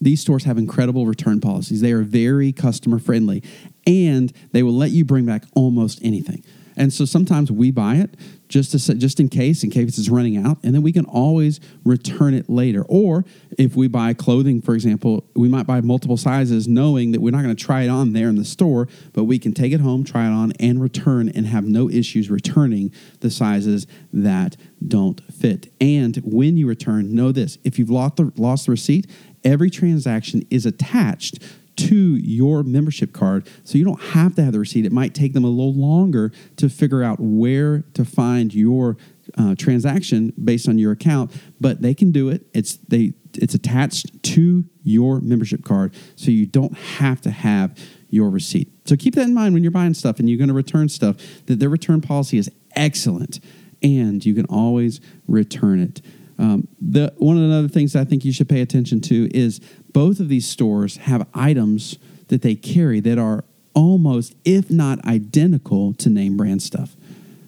these 0.00 0.20
stores 0.20 0.44
have 0.44 0.58
incredible 0.58 1.06
return 1.06 1.40
policies. 1.40 1.80
They 1.80 1.92
are 1.92 2.02
very 2.02 2.52
customer 2.52 2.98
friendly 2.98 3.42
and 3.86 4.32
they 4.52 4.62
will 4.62 4.76
let 4.76 4.90
you 4.90 5.04
bring 5.04 5.26
back 5.26 5.44
almost 5.54 5.98
anything. 6.02 6.42
And 6.76 6.92
so 6.92 7.04
sometimes 7.04 7.52
we 7.52 7.70
buy 7.70 7.96
it 7.96 8.16
just 8.48 8.72
to 8.72 8.94
just 8.94 9.20
in 9.20 9.28
case, 9.28 9.62
in 9.62 9.70
case 9.70 9.96
it's 9.96 10.08
running 10.08 10.36
out, 10.36 10.58
and 10.62 10.74
then 10.74 10.82
we 10.82 10.92
can 10.92 11.04
always 11.06 11.60
return 11.84 12.34
it 12.34 12.50
later. 12.50 12.84
Or 12.88 13.24
if 13.56 13.76
we 13.76 13.86
buy 13.88 14.12
clothing, 14.12 14.60
for 14.60 14.74
example, 14.74 15.24
we 15.34 15.48
might 15.48 15.66
buy 15.66 15.80
multiple 15.80 16.16
sizes, 16.16 16.66
knowing 16.66 17.12
that 17.12 17.20
we're 17.20 17.30
not 17.30 17.42
going 17.42 17.54
to 17.54 17.64
try 17.64 17.82
it 17.82 17.88
on 17.88 18.12
there 18.12 18.28
in 18.28 18.36
the 18.36 18.44
store, 18.44 18.88
but 19.12 19.24
we 19.24 19.38
can 19.38 19.52
take 19.52 19.72
it 19.72 19.80
home, 19.80 20.04
try 20.04 20.26
it 20.26 20.32
on, 20.32 20.52
and 20.58 20.80
return, 20.82 21.28
and 21.28 21.46
have 21.46 21.64
no 21.64 21.88
issues 21.88 22.28
returning 22.28 22.92
the 23.20 23.30
sizes 23.30 23.86
that 24.12 24.56
don't 24.86 25.20
fit. 25.32 25.72
And 25.80 26.16
when 26.24 26.56
you 26.56 26.66
return, 26.66 27.14
know 27.14 27.30
this: 27.32 27.58
if 27.64 27.78
you've 27.78 27.90
lost 27.90 28.16
the, 28.16 28.32
lost 28.36 28.66
the 28.66 28.72
receipt, 28.72 29.08
every 29.44 29.70
transaction 29.70 30.44
is 30.50 30.66
attached 30.66 31.38
to 31.76 32.16
your 32.16 32.62
membership 32.62 33.12
card 33.12 33.48
so 33.64 33.78
you 33.78 33.84
don't 33.84 34.00
have 34.00 34.34
to 34.36 34.44
have 34.44 34.52
the 34.52 34.60
receipt. 34.60 34.86
It 34.86 34.92
might 34.92 35.14
take 35.14 35.32
them 35.32 35.44
a 35.44 35.48
little 35.48 35.74
longer 35.74 36.32
to 36.56 36.68
figure 36.68 37.02
out 37.02 37.18
where 37.20 37.84
to 37.94 38.04
find 38.04 38.54
your 38.54 38.96
uh, 39.36 39.54
transaction 39.56 40.32
based 40.42 40.68
on 40.68 40.78
your 40.78 40.92
account, 40.92 41.32
but 41.60 41.82
they 41.82 41.94
can 41.94 42.12
do 42.12 42.28
it. 42.28 42.46
It's 42.52 42.76
they 42.88 43.14
it's 43.34 43.54
attached 43.54 44.22
to 44.22 44.64
your 44.82 45.20
membership 45.20 45.64
card, 45.64 45.94
so 46.16 46.30
you 46.30 46.46
don't 46.46 46.76
have 46.76 47.20
to 47.22 47.30
have 47.30 47.76
your 48.08 48.30
receipt. 48.30 48.68
So 48.86 48.96
keep 48.96 49.14
that 49.16 49.22
in 49.22 49.34
mind 49.34 49.54
when 49.54 49.64
you're 49.64 49.72
buying 49.72 49.94
stuff 49.94 50.18
and 50.18 50.28
you're 50.28 50.38
going 50.38 50.48
to 50.48 50.54
return 50.54 50.88
stuff. 50.88 51.16
That 51.46 51.58
their 51.58 51.68
return 51.68 52.00
policy 52.00 52.38
is 52.38 52.50
excellent, 52.76 53.40
and 53.82 54.24
you 54.24 54.34
can 54.34 54.46
always 54.46 55.00
return 55.26 55.80
it. 55.80 56.00
Um, 56.38 56.68
the 56.80 57.12
one 57.16 57.36
of 57.36 57.48
the 57.48 57.54
other 57.54 57.68
things 57.68 57.94
I 57.94 58.04
think 58.04 58.24
you 58.24 58.32
should 58.32 58.48
pay 58.48 58.60
attention 58.60 59.00
to 59.02 59.28
is 59.36 59.60
both 59.92 60.20
of 60.20 60.28
these 60.28 60.46
stores 60.46 60.96
have 60.98 61.26
items 61.34 61.98
that 62.28 62.42
they 62.42 62.54
carry 62.54 63.00
that 63.00 63.18
are 63.18 63.44
almost, 63.74 64.34
if 64.44 64.70
not 64.70 65.04
identical, 65.04 65.94
to 65.94 66.08
name 66.08 66.36
brand 66.36 66.62
stuff. 66.62 66.96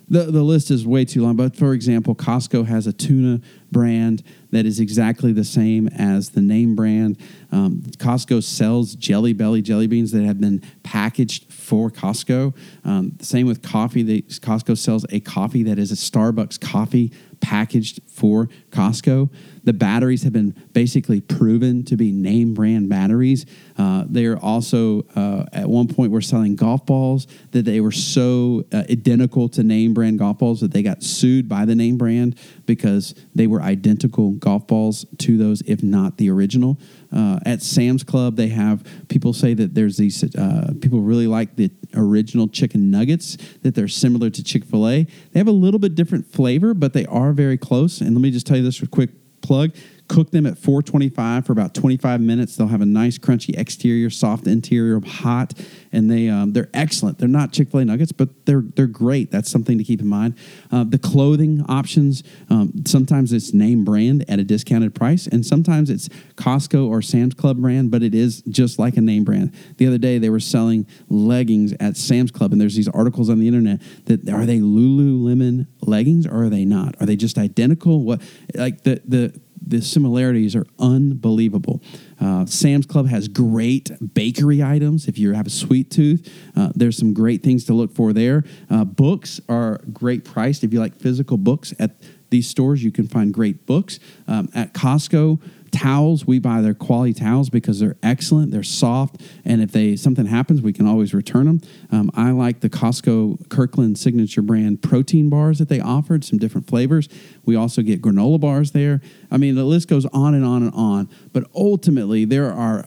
The, 0.09 0.25
the 0.25 0.43
list 0.43 0.71
is 0.71 0.87
way 0.87 1.05
too 1.05 1.23
long, 1.23 1.35
but 1.35 1.57
for 1.57 1.73
example, 1.73 2.15
Costco 2.15 2.67
has 2.67 2.87
a 2.87 2.93
tuna 2.93 3.41
brand 3.73 4.23
that 4.53 4.65
is 4.65 4.79
exactly 4.79 5.33
the 5.33 5.43
same 5.43 5.89
as 5.89 6.31
the 6.31 6.41
name 6.41 6.77
brand. 6.77 7.19
Um, 7.51 7.83
Costco 7.99 8.45
sells 8.45 8.95
Jelly 8.95 9.33
Belly 9.33 9.63
jelly 9.63 9.89
beans 9.89 10.13
that 10.13 10.23
have 10.23 10.41
been 10.41 10.63
packaged 10.85 11.53
for 11.53 11.91
Costco. 11.91 12.55
Um, 12.85 13.17
same 13.21 13.49
with 13.49 13.63
coffee. 13.63 14.05
They, 14.05 14.23
Costco 14.23 14.79
sells 14.79 15.05
a 15.11 15.19
coffee 15.19 15.65
that 15.65 15.79
is 15.79 15.91
a 15.91 15.97
Starbucks 15.97 16.61
coffee 16.61 17.13
packaged 17.47 18.01
for 18.09 18.49
Costco. 18.73 19.31
The 19.67 19.73
batteries 19.73 20.23
have 20.23 20.33
been 20.33 20.53
basically 20.73 21.21
proven 21.21 21.85
to 21.87 21.97
be 21.97 22.13
name 22.13 22.55
brand 22.55 22.89
batteries. 22.89 23.47
Uh, 23.77 24.05
they 24.09 24.25
are 24.27 24.39
also, 24.39 25.03
uh, 25.17 25.45
at 25.53 25.69
one 25.69 25.89
point, 25.89 26.13
were 26.13 26.21
selling 26.21 26.55
golf 26.55 26.87
balls 26.87 27.27
that 27.51 27.65
they 27.65 27.81
were 27.81 27.91
so 27.91 28.65
uh, 28.73 28.85
identical 28.89 29.49
to 29.51 29.65
name 29.65 29.93
brand 29.93 30.21
golf 30.21 30.39
balls 30.39 30.61
that 30.61 30.73
they 30.73 30.85
got 30.85 31.03
sued 31.03 31.49
by 31.49 31.65
the 31.65 31.75
name 31.75 31.99
brand 31.99 32.39
because 32.65 33.17
they 33.35 33.49
were 33.49 33.61
identical 33.61 34.31
golf 34.31 34.69
balls 34.69 35.05
to 35.19 35.37
those, 35.37 35.63
if 35.63 35.83
not 35.83 36.17
the 36.17 36.31
original. 36.31 36.79
Uh, 37.13 37.41
at 37.45 37.61
Sam's 37.61 38.05
Club, 38.05 38.37
they 38.37 38.49
have 38.49 38.85
people 39.09 39.33
say 39.33 39.53
that 39.55 39.75
there's 39.75 39.97
these 39.97 40.23
uh, 40.37 40.75
people 40.81 41.01
really 41.01 41.27
like 41.27 41.57
the 41.57 41.73
original 41.95 42.47
chicken 42.47 42.93
nuggets 42.93 43.37
that 43.63 43.75
they're 43.75 43.89
similar 43.89 44.31
to 44.31 44.45
Chick 44.45 44.65
Fil 44.65 44.89
A. 44.89 45.05
They 45.33 45.41
have 45.41 45.49
a 45.49 45.53
little 45.53 45.81
bit 45.81 45.97
different 45.97 46.27
flavor, 46.27 46.73
but 46.73 46.93
they 46.93 47.07
are 47.07 47.33
very 47.33 47.59
close. 47.59 48.01
And 48.01 48.15
let 48.15 48.21
me 48.21 48.31
just 48.31 48.47
tell 48.47 48.57
you 48.57 48.63
this 48.63 48.81
real 48.81 48.89
quick 48.89 49.11
plug. 49.47 49.71
Cook 50.09 50.31
them 50.31 50.47
at 50.47 50.59
425 50.59 51.47
for 51.47 51.53
about 51.53 51.75
25 51.75 52.21
minutes. 52.21 52.57
They'll 52.57 52.69
have 52.69 52.81
a 52.81 52.87
nice 52.87 53.19
crunchy 53.19 53.59
exterior, 53.59 54.11
soft 54.11 54.47
interior, 54.47 55.01
hot, 55.01 55.55
and 55.93 56.11
they 56.11 56.29
um, 56.29 56.53
they're 56.53 56.71
excellent. 56.75 57.19
They're 57.19 57.29
not 57.29 57.53
Chick 57.53 57.71
Fil 57.71 57.81
A 57.81 57.85
nuggets, 57.85 58.13
but 58.13 58.47
they're 58.47 58.63
they're 58.75 58.87
great. 58.87 59.31
That's 59.31 59.51
something 59.51 59.79
to 59.79 59.85
keep 59.85 60.01
in 60.01 60.07
mind. 60.07 60.35
Uh, 60.71 60.85
the 60.85 60.99
clothing 60.99 61.65
options 61.69 62.23
um, 62.51 62.73
sometimes 62.87 63.33
it's 63.33 63.53
name 63.53 63.85
brand 63.85 64.25
at 64.29 64.39
a 64.39 64.45
discounted 64.45 64.95
price, 64.95 65.27
and 65.27 65.45
sometimes 65.45 65.91
it's 65.91 66.09
Costco 66.37 66.89
or 66.89 67.03
Sam's 67.03 67.35
Club 67.35 67.59
brand, 67.59 67.91
but 67.91 68.03
it 68.03 68.15
is 68.15 68.43
just 68.43 68.79
like 68.79 68.97
a 68.97 69.01
name 69.01 69.25
brand. 69.25 69.55
The 69.79 69.87
other 69.87 69.99
day 69.99 70.19
they 70.19 70.31
were 70.31 70.41
selling 70.41 70.87
leggings 71.09 71.75
at 71.81 71.97
Sam's 71.97 72.31
Club, 72.31 72.53
and 72.53 72.61
there's 72.61 72.77
these 72.77 72.89
articles 72.89 73.29
on 73.31 73.39
the 73.39 73.49
internet 73.49 73.81
that 74.07 74.29
are 74.29 74.47
they 74.47 74.59
Lululemon 74.59 75.67
leggings 75.81 76.27
or 76.27 76.45
are 76.45 76.51
they 76.51 76.65
not? 76.65 76.95
Are 77.01 77.07
they 77.07 77.17
just 77.17 77.39
identical? 77.39 78.03
What 78.03 78.21
like 78.55 78.83
the 78.83 79.01
the 79.05 79.41
the 79.65 79.81
similarities 79.81 80.55
are 80.57 80.67
unbelievable. 80.79 81.83
Uh, 82.21 82.47
Sam's 82.47 82.87
Club 82.87 83.07
has 83.09 83.29
great 83.29 83.91
bakery 84.15 84.63
items. 84.63 85.07
If 85.09 85.19
you 85.19 85.33
have 85.33 85.47
a 85.47 85.51
sweet 85.51 85.91
tooth, 85.91 86.33
uh, 86.57 86.71
there's 86.75 86.97
some 86.97 87.13
great 87.13 87.43
things 87.43 87.65
to 87.65 87.75
look 87.75 87.95
for 87.95 88.13
there. 88.13 88.45
Uh, 88.71 88.85
books 88.85 89.41
are 89.49 89.79
great 89.93 90.25
priced. 90.25 90.65
If 90.65 90.73
you 90.73 90.81
like 90.81 90.95
physical 90.97 91.37
books 91.37 91.75
at 91.79 91.97
these 92.31 92.49
stores, 92.49 92.83
you 92.83 92.93
can 92.93 93.07
find 93.07 93.33
great 93.33 93.67
books. 93.67 93.99
Um, 94.27 94.49
at 94.55 94.73
Costco, 94.73 95.41
towels 95.73 96.25
we 96.25 96.39
buy 96.39 96.63
their 96.63 96.73
quality 96.73 97.13
towels 97.13 97.51
because 97.51 97.81
they're 97.81 97.97
excellent 98.03 98.51
they're 98.51 98.63
soft 98.63 99.21
and 99.45 99.61
if 99.61 99.73
they 99.73 99.95
something 99.97 100.25
happens 100.25 100.63
we 100.63 100.73
can 100.73 100.87
always 100.87 101.13
return 101.13 101.45
them 101.45 101.61
um, 101.91 102.11
i 102.15 102.31
like 102.31 102.61
the 102.61 102.71
costco 102.71 103.37
kirkland 103.51 103.99
signature 103.99 104.41
brand 104.41 104.81
protein 104.81 105.29
bars 105.29 105.59
that 105.59 105.69
they 105.69 105.81
offered 105.81 106.25
some 106.25 106.39
different 106.39 106.67
flavors. 106.67 107.09
We 107.45 107.57
also 107.57 107.83
get 107.83 108.03
granola 108.03 108.41
bars 108.41 108.73
there. 108.73 109.01
I 109.31 109.37
mean 109.37 109.55
the 109.55 109.65
list 109.65 109.89
goes 109.89 110.07
on 110.07 110.35
and 110.35 110.45
on 110.45 110.63
and 110.63 110.75
on 110.75 111.09
but 111.33 111.45
ultimately 111.55 112.25
there 112.25 112.53
are 112.53 112.87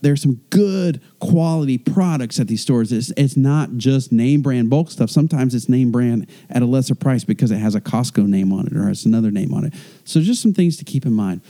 there's 0.00 0.22
some 0.22 0.40
good 0.50 1.00
quality 1.20 1.78
products 1.78 2.38
at 2.40 2.48
these 2.48 2.62
stores. 2.62 2.92
It's, 2.92 3.12
it's 3.16 3.36
not 3.36 3.76
just 3.76 4.12
name 4.12 4.42
brand 4.42 4.70
bulk 4.70 4.90
stuff. 4.90 5.10
Sometimes 5.10 5.54
it's 5.54 5.68
name 5.68 5.90
brand 5.90 6.28
at 6.50 6.62
a 6.62 6.66
lesser 6.66 6.94
price 6.94 7.24
because 7.24 7.50
it 7.50 7.58
has 7.58 7.74
a 7.74 7.80
Costco 7.80 8.26
name 8.26 8.52
on 8.52 8.66
it 8.66 8.76
or 8.76 8.86
has 8.88 9.04
another 9.04 9.30
name 9.30 9.54
on 9.54 9.64
it. 9.64 9.74
So 10.04 10.20
just 10.20 10.42
some 10.42 10.52
things 10.52 10.76
to 10.78 10.84
keep 10.84 11.06
in 11.06 11.12
mind 11.12 11.40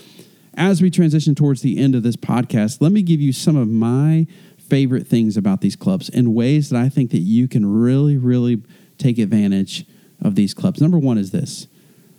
as 0.55 0.83
we 0.83 0.91
transition 0.91 1.35
towards 1.35 1.63
the 1.63 1.79
end 1.79 1.95
of 1.95 2.03
this 2.03 2.17
podcast, 2.17 2.81
let 2.81 2.93
me 2.93 3.03
give 3.03 3.21
you 3.21 3.33
some 3.33 3.57
of 3.57 3.69
my 3.69 4.27
favorite 4.59 5.07
things 5.07 5.37
about 5.37 5.61
these 5.61 5.77
clubs 5.77 6.09
and 6.09 6.35
ways 6.35 6.71
that 6.71 6.81
I 6.81 6.89
think 6.89 7.11
that 7.11 7.19
you 7.19 7.49
can 7.49 7.67
really, 7.67 8.17
really 8.17 8.63
take 8.99 9.19
advantage 9.19 9.85
of 10.21 10.35
these 10.35 10.55
clubs. 10.55 10.81
Number 10.81 10.99
one 10.99 11.19
is 11.19 11.31
this 11.31 11.67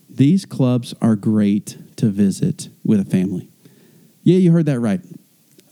these 0.10 0.46
clubs 0.46 0.94
are 1.02 1.16
great 1.16 1.78
to 1.96 2.08
visit 2.08 2.70
with 2.84 3.00
a 3.00 3.06
family. 3.06 3.50
Yeah, 4.22 4.38
you 4.38 4.52
heard 4.52 4.68
that 4.68 4.80
right. 4.80 5.02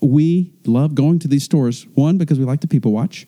We 0.02 0.52
love 0.66 0.94
going 0.94 1.20
to 1.20 1.28
these 1.28 1.44
stores, 1.44 1.86
one, 1.94 2.18
because 2.18 2.38
we 2.38 2.44
like 2.44 2.60
to 2.60 2.68
people 2.68 2.92
watch. 2.92 3.26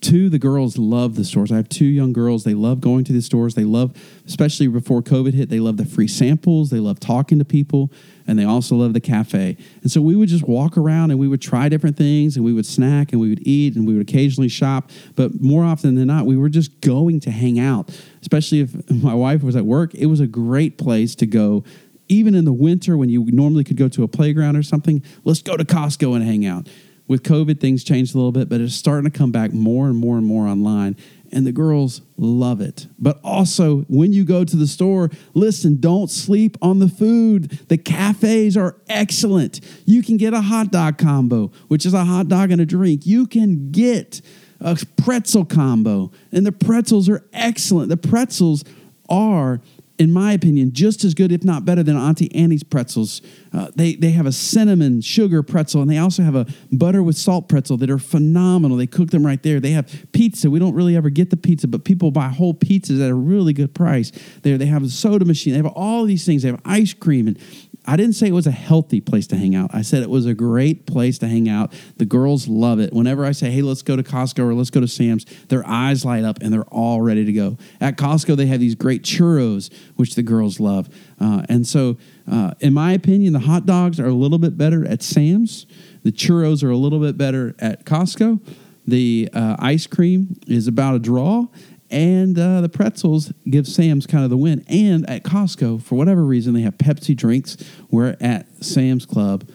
Two, 0.00 0.28
the 0.28 0.38
girls 0.38 0.76
love 0.76 1.14
the 1.14 1.24
stores. 1.24 1.50
I 1.50 1.56
have 1.56 1.68
two 1.68 1.86
young 1.86 2.12
girls. 2.12 2.44
They 2.44 2.52
love 2.52 2.82
going 2.82 3.04
to 3.04 3.12
the 3.12 3.22
stores. 3.22 3.54
They 3.54 3.64
love, 3.64 3.96
especially 4.26 4.66
before 4.66 5.00
COVID 5.00 5.32
hit, 5.32 5.48
they 5.48 5.60
love 5.60 5.78
the 5.78 5.86
free 5.86 6.08
samples. 6.08 6.68
They 6.68 6.78
love 6.78 7.00
talking 7.00 7.38
to 7.38 7.44
people 7.44 7.90
and 8.26 8.38
they 8.38 8.44
also 8.44 8.76
love 8.76 8.92
the 8.92 9.00
cafe. 9.00 9.56
And 9.82 9.90
so 9.90 10.02
we 10.02 10.14
would 10.14 10.28
just 10.28 10.46
walk 10.46 10.76
around 10.76 11.10
and 11.10 11.18
we 11.18 11.28
would 11.28 11.40
try 11.40 11.68
different 11.68 11.96
things 11.96 12.36
and 12.36 12.44
we 12.44 12.52
would 12.52 12.66
snack 12.66 13.12
and 13.12 13.20
we 13.20 13.30
would 13.30 13.46
eat 13.46 13.76
and 13.76 13.86
we 13.86 13.94
would 13.94 14.02
occasionally 14.02 14.48
shop. 14.48 14.90
But 15.14 15.40
more 15.40 15.64
often 15.64 15.94
than 15.94 16.06
not, 16.08 16.26
we 16.26 16.36
were 16.36 16.50
just 16.50 16.80
going 16.82 17.20
to 17.20 17.30
hang 17.30 17.58
out, 17.58 17.88
especially 18.20 18.60
if 18.60 18.90
my 19.02 19.14
wife 19.14 19.42
was 19.42 19.56
at 19.56 19.64
work. 19.64 19.94
It 19.94 20.06
was 20.06 20.20
a 20.20 20.26
great 20.26 20.76
place 20.76 21.14
to 21.16 21.26
go. 21.26 21.64
Even 22.08 22.34
in 22.34 22.44
the 22.44 22.52
winter, 22.52 22.96
when 22.96 23.08
you 23.08 23.24
normally 23.26 23.64
could 23.64 23.76
go 23.76 23.88
to 23.88 24.02
a 24.02 24.08
playground 24.08 24.56
or 24.56 24.62
something, 24.62 25.02
let's 25.24 25.42
go 25.42 25.56
to 25.56 25.64
Costco 25.64 26.14
and 26.14 26.24
hang 26.24 26.44
out 26.46 26.68
with 27.06 27.22
COVID, 27.22 27.60
things 27.60 27.84
changed 27.84 28.14
a 28.14 28.18
little 28.18 28.32
bit, 28.32 28.48
but 28.48 28.62
it's 28.62 28.74
starting 28.74 29.10
to 29.10 29.16
come 29.16 29.30
back 29.30 29.52
more 29.52 29.88
and 29.88 29.96
more 29.96 30.16
and 30.16 30.26
more 30.26 30.46
online 30.46 30.96
and 31.34 31.44
the 31.44 31.52
girls 31.52 32.00
love 32.16 32.60
it. 32.60 32.86
But 32.96 33.18
also, 33.24 33.80
when 33.88 34.12
you 34.12 34.24
go 34.24 34.44
to 34.44 34.56
the 34.56 34.68
store, 34.68 35.10
listen, 35.34 35.80
don't 35.80 36.08
sleep 36.08 36.56
on 36.62 36.78
the 36.78 36.88
food. 36.88 37.50
The 37.68 37.76
cafes 37.76 38.56
are 38.56 38.76
excellent. 38.88 39.60
You 39.84 40.02
can 40.02 40.16
get 40.16 40.32
a 40.32 40.40
hot 40.40 40.70
dog 40.70 40.96
combo, 40.96 41.50
which 41.66 41.84
is 41.84 41.92
a 41.92 42.04
hot 42.04 42.28
dog 42.28 42.52
and 42.52 42.60
a 42.60 42.66
drink. 42.66 43.04
You 43.04 43.26
can 43.26 43.72
get 43.72 44.20
a 44.60 44.78
pretzel 44.96 45.44
combo, 45.44 46.12
and 46.30 46.46
the 46.46 46.52
pretzels 46.52 47.08
are 47.08 47.26
excellent. 47.32 47.88
The 47.88 47.96
pretzels 47.96 48.64
are 49.08 49.60
in 49.98 50.10
my 50.10 50.32
opinion, 50.32 50.72
just 50.72 51.04
as 51.04 51.14
good, 51.14 51.30
if 51.30 51.44
not 51.44 51.64
better, 51.64 51.82
than 51.82 51.96
Auntie 51.96 52.34
Annie's 52.34 52.64
pretzels. 52.64 53.22
Uh, 53.52 53.68
they, 53.76 53.94
they 53.94 54.10
have 54.10 54.26
a 54.26 54.32
cinnamon 54.32 55.00
sugar 55.00 55.42
pretzel, 55.42 55.82
and 55.82 55.90
they 55.90 55.98
also 55.98 56.22
have 56.22 56.34
a 56.34 56.46
butter 56.72 57.02
with 57.02 57.16
salt 57.16 57.48
pretzel 57.48 57.76
that 57.76 57.90
are 57.90 57.98
phenomenal. 57.98 58.76
They 58.76 58.88
cook 58.88 59.10
them 59.10 59.24
right 59.24 59.42
there. 59.42 59.60
They 59.60 59.70
have 59.70 60.06
pizza. 60.12 60.50
We 60.50 60.58
don't 60.58 60.74
really 60.74 60.96
ever 60.96 61.10
get 61.10 61.30
the 61.30 61.36
pizza, 61.36 61.68
but 61.68 61.84
people 61.84 62.10
buy 62.10 62.28
whole 62.28 62.54
pizzas 62.54 63.02
at 63.02 63.10
a 63.10 63.14
really 63.14 63.52
good 63.52 63.74
price. 63.74 64.10
There, 64.42 64.58
they 64.58 64.66
have 64.66 64.82
a 64.82 64.88
soda 64.88 65.24
machine. 65.24 65.52
They 65.52 65.58
have 65.58 65.66
all 65.66 66.04
these 66.04 66.26
things. 66.26 66.42
They 66.42 66.48
have 66.48 66.60
ice 66.64 66.92
cream, 66.92 67.28
and 67.28 67.38
I 67.86 67.96
didn't 67.96 68.14
say 68.14 68.28
it 68.28 68.32
was 68.32 68.46
a 68.46 68.52
healthy 68.52 69.00
place 69.00 69.26
to 69.28 69.36
hang 69.36 69.54
out. 69.54 69.70
I 69.74 69.82
said 69.82 70.02
it 70.02 70.10
was 70.10 70.26
a 70.26 70.34
great 70.34 70.86
place 70.86 71.18
to 71.18 71.28
hang 71.28 71.48
out. 71.48 71.72
The 71.98 72.06
girls 72.06 72.48
love 72.48 72.80
it. 72.80 72.92
Whenever 72.92 73.24
I 73.24 73.32
say, 73.32 73.50
hey, 73.50 73.62
let's 73.62 73.82
go 73.82 73.94
to 73.94 74.02
Costco 74.02 74.38
or 74.40 74.54
let's 74.54 74.70
go 74.70 74.80
to 74.80 74.88
Sam's, 74.88 75.26
their 75.48 75.66
eyes 75.66 76.04
light 76.04 76.24
up 76.24 76.38
and 76.40 76.52
they're 76.52 76.62
all 76.64 77.02
ready 77.02 77.24
to 77.24 77.32
go. 77.32 77.58
At 77.80 77.96
Costco, 77.96 78.36
they 78.36 78.46
have 78.46 78.60
these 78.60 78.74
great 78.74 79.02
churros, 79.02 79.72
which 79.96 80.14
the 80.14 80.22
girls 80.22 80.60
love. 80.60 80.88
Uh, 81.20 81.42
and 81.48 81.66
so, 81.66 81.98
uh, 82.30 82.54
in 82.60 82.72
my 82.72 82.92
opinion, 82.92 83.34
the 83.34 83.40
hot 83.40 83.66
dogs 83.66 84.00
are 84.00 84.06
a 84.06 84.14
little 84.14 84.38
bit 84.38 84.56
better 84.56 84.86
at 84.86 85.02
Sam's. 85.02 85.66
The 86.04 86.12
churros 86.12 86.62
are 86.64 86.70
a 86.70 86.76
little 86.76 87.00
bit 87.00 87.18
better 87.18 87.54
at 87.58 87.84
Costco. 87.84 88.40
The 88.86 89.30
uh, 89.32 89.56
ice 89.58 89.86
cream 89.86 90.38
is 90.46 90.66
about 90.66 90.94
a 90.94 90.98
draw, 90.98 91.46
and 91.94 92.36
uh, 92.36 92.60
the 92.60 92.68
pretzels 92.68 93.32
give 93.48 93.68
Sam's 93.68 94.04
kind 94.04 94.24
of 94.24 94.30
the 94.30 94.36
win. 94.36 94.64
And 94.68 95.08
at 95.08 95.22
Costco, 95.22 95.80
for 95.80 95.94
whatever 95.94 96.24
reason, 96.24 96.52
they 96.52 96.62
have 96.62 96.76
Pepsi 96.76 97.16
drinks. 97.16 97.56
Where 97.88 98.16
at 98.20 98.46
Sam's 98.64 99.06
Club, 99.06 99.48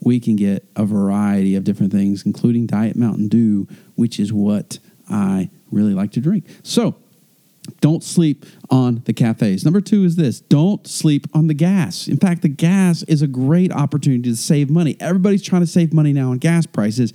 we 0.00 0.20
can 0.20 0.36
get 0.36 0.64
a 0.76 0.86
variety 0.86 1.56
of 1.56 1.64
different 1.64 1.90
things, 1.90 2.24
including 2.24 2.66
Diet 2.66 2.94
Mountain 2.94 3.26
Dew, 3.26 3.66
which 3.96 4.20
is 4.20 4.32
what 4.32 4.78
I 5.10 5.50
really 5.72 5.92
like 5.92 6.12
to 6.12 6.20
drink. 6.20 6.46
So, 6.62 6.94
don't 7.80 8.02
sleep 8.02 8.46
on 8.70 9.02
the 9.04 9.12
cafes. 9.12 9.64
Number 9.64 9.80
two 9.80 10.04
is 10.04 10.16
this 10.16 10.40
don't 10.40 10.86
sleep 10.86 11.26
on 11.34 11.48
the 11.48 11.54
gas. 11.54 12.06
In 12.06 12.18
fact, 12.18 12.42
the 12.42 12.48
gas 12.48 13.02
is 13.02 13.20
a 13.20 13.26
great 13.26 13.72
opportunity 13.72 14.30
to 14.30 14.36
save 14.36 14.70
money. 14.70 14.96
Everybody's 15.00 15.42
trying 15.42 15.62
to 15.62 15.66
save 15.66 15.92
money 15.92 16.12
now 16.12 16.30
on 16.30 16.38
gas 16.38 16.66
prices. 16.66 17.12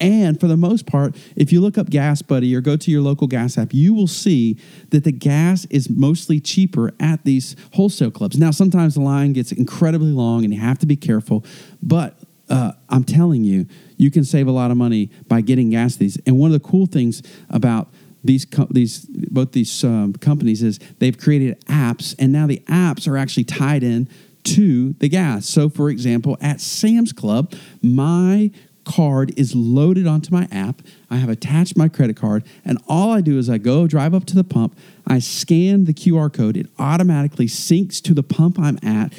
And 0.00 0.38
for 0.38 0.46
the 0.46 0.56
most 0.56 0.86
part, 0.86 1.16
if 1.36 1.52
you 1.52 1.60
look 1.60 1.78
up 1.78 1.88
Gas 1.88 2.22
Buddy 2.22 2.54
or 2.54 2.60
go 2.60 2.76
to 2.76 2.90
your 2.90 3.00
local 3.00 3.26
gas 3.26 3.56
app, 3.56 3.72
you 3.72 3.94
will 3.94 4.06
see 4.06 4.58
that 4.90 5.04
the 5.04 5.12
gas 5.12 5.66
is 5.70 5.88
mostly 5.88 6.40
cheaper 6.40 6.92
at 7.00 7.24
these 7.24 7.56
wholesale 7.72 8.10
clubs. 8.10 8.38
Now, 8.38 8.50
sometimes 8.50 8.94
the 8.94 9.00
line 9.00 9.32
gets 9.32 9.52
incredibly 9.52 10.10
long 10.10 10.44
and 10.44 10.52
you 10.52 10.60
have 10.60 10.78
to 10.80 10.86
be 10.86 10.96
careful, 10.96 11.44
but 11.82 12.18
uh, 12.48 12.72
I'm 12.88 13.04
telling 13.04 13.42
you, 13.44 13.66
you 13.96 14.10
can 14.10 14.24
save 14.24 14.46
a 14.46 14.52
lot 14.52 14.70
of 14.70 14.76
money 14.76 15.10
by 15.26 15.40
getting 15.40 15.70
gas 15.70 15.96
these. 15.96 16.16
And 16.26 16.38
one 16.38 16.52
of 16.52 16.62
the 16.62 16.68
cool 16.68 16.86
things 16.86 17.22
about 17.50 17.88
these 18.22 18.46
these 18.70 19.00
both 19.06 19.52
these 19.52 19.84
um, 19.84 20.12
companies 20.14 20.62
is 20.62 20.78
they've 20.98 21.18
created 21.18 21.64
apps, 21.66 22.14
and 22.18 22.32
now 22.32 22.46
the 22.46 22.62
apps 22.68 23.08
are 23.08 23.16
actually 23.16 23.44
tied 23.44 23.82
in 23.82 24.08
to 24.44 24.92
the 24.94 25.08
gas. 25.08 25.46
So, 25.46 25.68
for 25.68 25.90
example, 25.90 26.36
at 26.40 26.60
Sam's 26.60 27.12
Club, 27.12 27.54
my 27.82 28.50
card 28.86 29.38
is 29.38 29.54
loaded 29.54 30.06
onto 30.06 30.32
my 30.34 30.48
app. 30.50 30.80
I 31.10 31.16
have 31.16 31.28
attached 31.28 31.76
my 31.76 31.88
credit 31.88 32.16
card, 32.16 32.44
and 32.64 32.78
all 32.88 33.10
I 33.12 33.20
do 33.20 33.36
is 33.36 33.50
I 33.50 33.58
go 33.58 33.86
drive 33.86 34.14
up 34.14 34.24
to 34.26 34.34
the 34.34 34.44
pump, 34.44 34.78
I 35.06 35.18
scan 35.18 35.84
the 35.84 35.92
QR 35.92 36.32
code, 36.32 36.56
it 36.56 36.68
automatically 36.78 37.46
syncs 37.46 38.00
to 38.02 38.14
the 38.14 38.22
pump 38.22 38.58
I'm 38.58 38.78
at, 38.82 39.12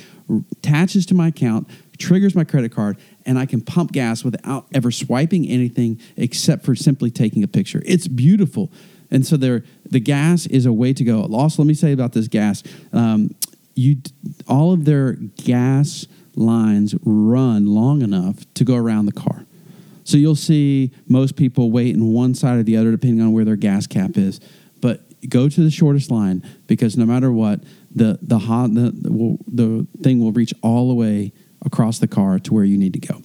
attaches 0.52 1.06
to 1.08 1.14
my 1.14 1.28
account, 1.28 1.68
triggers 2.00 2.34
my 2.34 2.44
credit 2.44 2.72
card, 2.72 2.98
and 3.26 3.38
I 3.38 3.46
can 3.46 3.62
pump 3.62 3.92
gas 3.92 4.24
without 4.24 4.66
ever 4.74 4.90
swiping 4.90 5.48
anything 5.48 6.00
except 6.16 6.66
for 6.66 6.76
simply 6.76 7.12
taking 7.12 7.44
a 7.44 7.48
picture. 7.48 7.82
It's 7.86 8.08
beautiful. 8.08 8.72
And 9.12 9.26
so 9.26 9.38
there, 9.38 9.64
the 9.86 10.00
gas 10.00 10.48
is 10.48 10.66
a 10.66 10.74
way 10.74 10.94
to 10.94 11.04
go. 11.04 11.24
Also, 11.32 11.62
let 11.62 11.68
me 11.68 11.74
say 11.74 11.92
about 11.92 12.14
this 12.14 12.28
gas. 12.28 12.64
Um, 12.92 13.36
you, 13.76 13.98
all 14.48 14.74
of 14.74 14.86
their 14.86 15.14
gas 15.14 16.08
lines 16.36 16.96
run 17.04 17.68
long 17.68 18.02
enough 18.02 18.52
to 18.56 18.64
go 18.64 18.76
around 18.76 19.06
the 19.06 19.12
car. 19.12 19.37
So 20.08 20.16
you'll 20.16 20.36
see 20.36 20.92
most 21.10 21.36
people 21.36 21.70
wait 21.70 21.94
in 21.94 22.14
one 22.14 22.34
side 22.34 22.60
or 22.60 22.64
the 22.64 22.78
other 22.78 22.92
depending 22.92 23.20
on 23.20 23.34
where 23.34 23.44
their 23.44 23.58
gas 23.58 23.88
cap 23.88 24.12
is. 24.16 24.40
But 24.80 25.02
go 25.28 25.50
to 25.50 25.62
the 25.62 25.70
shortest 25.70 26.10
line 26.10 26.44
because 26.66 26.96
no 26.96 27.06
matter 27.06 27.30
what, 27.30 27.62
the 27.94 28.18
the 28.22 28.40
hot 28.40 28.74
the, 28.74 28.92
the, 28.94 29.38
the 29.48 29.88
thing 30.02 30.22
will 30.22 30.32
reach 30.32 30.54
all 30.64 30.88
the 30.88 30.94
way 30.94 31.34
across 31.66 32.00
the 32.00 32.08
car 32.08 32.40
to 32.40 32.54
where 32.54 32.64
you 32.64 32.78
need 32.78 32.94
to 32.94 33.00
go. 33.00 33.22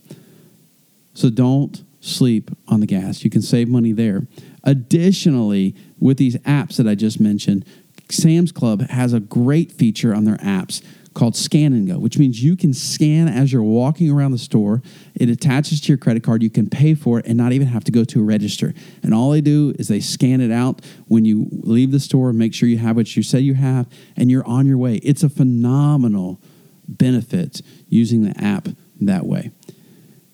So 1.15 1.31
don't 1.31 1.85
sleep 2.01 2.51
on 2.67 2.81
the 2.81 2.87
gas. 2.87 3.23
You 3.23 3.31
can 3.31 3.43
save 3.43 3.69
money 3.69 3.93
there. 3.93 4.27
Additionally, 4.65 5.77
with 6.01 6.17
these 6.17 6.37
apps 6.39 6.79
that 6.79 6.89
I 6.89 6.97
just 6.97 7.21
mentioned, 7.21 7.65
Sam's 8.11 8.51
Club 8.51 8.89
has 8.91 9.13
a 9.13 9.21
great 9.21 9.71
feature 9.71 10.13
on 10.13 10.25
their 10.25 10.39
apps 10.39 10.83
called 11.15 11.37
Scan 11.37 11.73
and 11.73 11.87
Go, 11.87 11.99
which 11.99 12.19
means 12.19 12.43
you 12.43 12.57
can 12.57 12.73
scan 12.73 13.29
as 13.29 13.53
you're 13.53 13.63
walking 13.63 14.11
around 14.11 14.33
the 14.33 14.39
store. 14.39 14.83
It 15.15 15.29
attaches 15.29 15.81
to 15.83 15.89
your 15.89 15.99
credit 15.99 16.23
card. 16.23 16.43
You 16.43 16.51
can 16.51 16.69
pay 16.69 16.95
for 16.95 17.19
it 17.19 17.27
and 17.27 17.37
not 17.37 17.53
even 17.53 17.69
have 17.69 17.85
to 17.85 17.93
go 17.93 18.05
to 18.05 18.21
a 18.21 18.25
register. 18.25 18.75
And 19.03 19.13
all 19.13 19.31
they 19.31 19.41
do 19.41 19.75
is 19.79 19.89
they 19.89 20.01
scan 20.01 20.41
it 20.41 20.51
out 20.51 20.81
when 21.09 21.25
you 21.25 21.49
leave 21.51 21.93
the 21.93 22.01
store, 22.01 22.33
make 22.33 22.55
sure 22.55 22.69
you 22.69 22.79
have 22.79 22.97
what 22.97 23.15
you 23.17 23.23
say 23.23 23.41
you 23.41 23.55
have, 23.55 23.87
and 24.17 24.31
you're 24.31 24.47
on 24.47 24.67
your 24.67 24.79
way. 24.79 24.97
It's 24.97 25.23
a 25.23 25.29
phenomenal 25.29 26.41
benefit 26.89 27.63
using 27.89 28.23
the 28.23 28.35
app 28.43 28.69
that 29.01 29.27
way. 29.27 29.51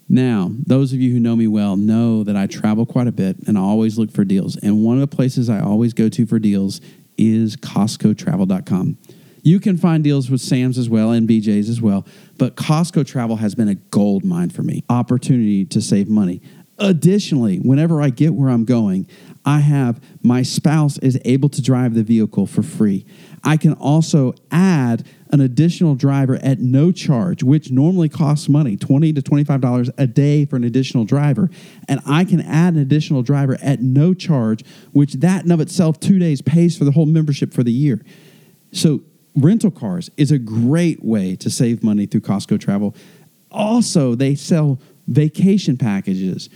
Now, 0.08 0.50
those 0.66 0.92
of 0.92 1.00
you 1.00 1.12
who 1.12 1.20
know 1.20 1.36
me 1.36 1.46
well 1.46 1.76
know 1.76 2.24
that 2.24 2.36
I 2.36 2.46
travel 2.46 2.86
quite 2.86 3.06
a 3.06 3.12
bit 3.12 3.36
and 3.46 3.58
I 3.58 3.60
always 3.60 3.98
look 3.98 4.10
for 4.10 4.24
deals. 4.24 4.56
And 4.56 4.82
one 4.82 4.98
of 4.98 5.08
the 5.08 5.14
places 5.14 5.50
I 5.50 5.60
always 5.60 5.92
go 5.92 6.08
to 6.08 6.26
for 6.26 6.38
deals 6.38 6.80
is 7.18 7.56
CostcoTravel.com. 7.56 8.96
You 9.42 9.60
can 9.60 9.76
find 9.76 10.02
deals 10.04 10.30
with 10.30 10.40
Sam's 10.40 10.78
as 10.78 10.88
well 10.88 11.10
and 11.10 11.28
BJ's 11.28 11.68
as 11.68 11.80
well, 11.80 12.06
but 12.36 12.56
Costco 12.56 13.06
Travel 13.06 13.36
has 13.36 13.54
been 13.54 13.68
a 13.68 13.74
gold 13.74 14.24
mine 14.24 14.50
for 14.50 14.62
me. 14.62 14.84
Opportunity 14.88 15.64
to 15.66 15.80
save 15.80 16.08
money. 16.08 16.42
Additionally, 16.80 17.58
whenever 17.58 18.00
I 18.00 18.10
get 18.10 18.34
where 18.34 18.48
I'm 18.48 18.64
going, 18.64 19.08
I 19.44 19.60
have 19.60 20.00
my 20.22 20.42
spouse 20.42 20.96
is 20.98 21.18
able 21.24 21.48
to 21.48 21.62
drive 21.62 21.94
the 21.94 22.04
vehicle 22.04 22.46
for 22.46 22.62
free. 22.62 23.04
I 23.42 23.56
can 23.56 23.72
also 23.72 24.34
add 24.52 25.06
an 25.30 25.40
additional 25.40 25.94
driver 25.94 26.36
at 26.36 26.60
no 26.60 26.92
charge, 26.92 27.42
which 27.42 27.70
normally 27.70 28.08
costs 28.08 28.48
money, 28.48 28.76
20 28.76 29.12
to 29.14 29.22
$25 29.22 29.90
a 29.98 30.06
day 30.06 30.44
for 30.44 30.56
an 30.56 30.64
additional 30.64 31.04
driver. 31.04 31.50
And 31.88 32.00
I 32.06 32.24
can 32.24 32.40
add 32.40 32.74
an 32.74 32.80
additional 32.80 33.22
driver 33.22 33.58
at 33.60 33.80
no 33.80 34.14
charge, 34.14 34.64
which 34.92 35.14
that 35.14 35.44
in 35.44 35.50
of 35.50 35.60
itself, 35.60 35.98
two 35.98 36.18
days 36.18 36.42
pays 36.42 36.76
for 36.76 36.84
the 36.84 36.92
whole 36.92 37.06
membership 37.06 37.52
for 37.52 37.62
the 37.62 37.72
year. 37.72 38.04
So 38.72 39.00
rental 39.40 39.70
cars 39.70 40.10
is 40.16 40.30
a 40.30 40.38
great 40.38 41.04
way 41.04 41.36
to 41.36 41.50
save 41.50 41.82
money 41.82 42.06
through 42.06 42.22
Costco 42.22 42.60
Travel. 42.60 42.94
Also, 43.50 44.14
they 44.14 44.34
sell 44.34 44.78
vacation 45.06 45.76
packages, 45.76 46.48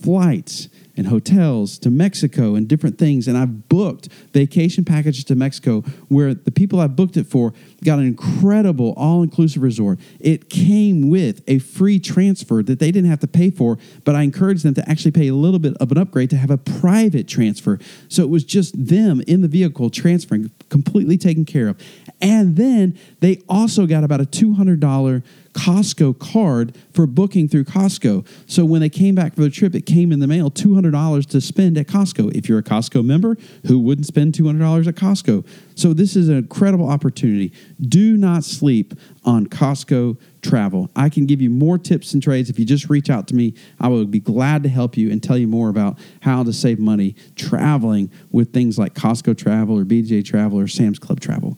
flights, 0.00 0.68
and 0.96 1.06
hotels 1.06 1.78
to 1.78 1.90
Mexico 1.90 2.54
and 2.54 2.68
different 2.68 2.98
things. 2.98 3.28
And 3.28 3.36
I've 3.36 3.68
booked 3.68 4.08
vacation 4.32 4.84
packages 4.84 5.24
to 5.24 5.34
Mexico 5.34 5.80
where 6.08 6.34
the 6.34 6.50
people 6.50 6.80
I 6.80 6.86
booked 6.86 7.16
it 7.16 7.26
for 7.26 7.52
got 7.84 7.98
an 7.98 8.06
incredible 8.06 8.94
all 8.96 9.22
inclusive 9.22 9.62
resort. 9.62 9.98
It 10.20 10.50
came 10.50 11.08
with 11.08 11.42
a 11.48 11.58
free 11.58 11.98
transfer 11.98 12.62
that 12.62 12.78
they 12.78 12.90
didn't 12.90 13.10
have 13.10 13.20
to 13.20 13.26
pay 13.26 13.50
for, 13.50 13.78
but 14.04 14.14
I 14.14 14.22
encouraged 14.22 14.64
them 14.64 14.74
to 14.74 14.88
actually 14.88 15.12
pay 15.12 15.28
a 15.28 15.34
little 15.34 15.58
bit 15.58 15.76
of 15.78 15.90
an 15.90 15.98
upgrade 15.98 16.30
to 16.30 16.36
have 16.36 16.50
a 16.50 16.58
private 16.58 17.26
transfer. 17.26 17.78
So 18.08 18.22
it 18.22 18.28
was 18.28 18.44
just 18.44 18.86
them 18.86 19.22
in 19.26 19.42
the 19.42 19.48
vehicle 19.48 19.90
transferring, 19.90 20.50
completely 20.68 21.18
taken 21.18 21.44
care 21.44 21.68
of. 21.68 21.80
And 22.20 22.56
then 22.56 22.98
they 23.20 23.42
also 23.48 23.86
got 23.86 24.04
about 24.04 24.20
a 24.20 24.24
$200 24.24 25.22
Costco 25.52 26.18
card 26.18 26.76
for 26.92 27.06
booking 27.06 27.48
through 27.48 27.64
Costco. 27.64 28.26
So 28.46 28.64
when 28.64 28.80
they 28.80 28.88
came 28.88 29.14
back 29.14 29.34
for 29.34 29.42
the 29.42 29.50
trip, 29.50 29.74
it 29.74 29.86
came 29.86 30.12
in 30.12 30.20
the 30.20 30.26
mail 30.26 30.50
$200 30.82 31.26
to 31.26 31.40
spend 31.40 31.78
at 31.78 31.86
Costco. 31.86 32.34
If 32.34 32.48
you're 32.48 32.58
a 32.58 32.62
Costco 32.62 33.04
member, 33.04 33.36
who 33.66 33.78
wouldn't 33.78 34.06
spend 34.06 34.34
$200 34.34 34.86
at 34.86 34.94
Costco? 34.94 35.46
So 35.74 35.92
this 35.92 36.16
is 36.16 36.28
an 36.28 36.36
incredible 36.36 36.88
opportunity. 36.88 37.52
Do 37.80 38.16
not 38.16 38.44
sleep 38.44 38.94
on 39.24 39.46
Costco 39.46 40.18
travel. 40.42 40.90
I 40.96 41.08
can 41.08 41.26
give 41.26 41.40
you 41.40 41.50
more 41.50 41.78
tips 41.78 42.12
and 42.14 42.22
trades 42.22 42.50
if 42.50 42.58
you 42.58 42.64
just 42.64 42.90
reach 42.90 43.10
out 43.10 43.28
to 43.28 43.34
me. 43.34 43.54
I 43.80 43.88
will 43.88 44.04
be 44.04 44.20
glad 44.20 44.62
to 44.64 44.68
help 44.68 44.96
you 44.96 45.10
and 45.10 45.22
tell 45.22 45.38
you 45.38 45.48
more 45.48 45.68
about 45.68 45.98
how 46.20 46.42
to 46.42 46.52
save 46.52 46.78
money 46.78 47.14
traveling 47.36 48.10
with 48.30 48.52
things 48.52 48.78
like 48.78 48.94
Costco 48.94 49.38
travel 49.38 49.78
or 49.78 49.84
BJ 49.84 50.24
travel 50.24 50.58
or 50.58 50.66
Sam's 50.66 50.98
Club 50.98 51.20
travel. 51.20 51.56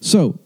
So, 0.00 0.38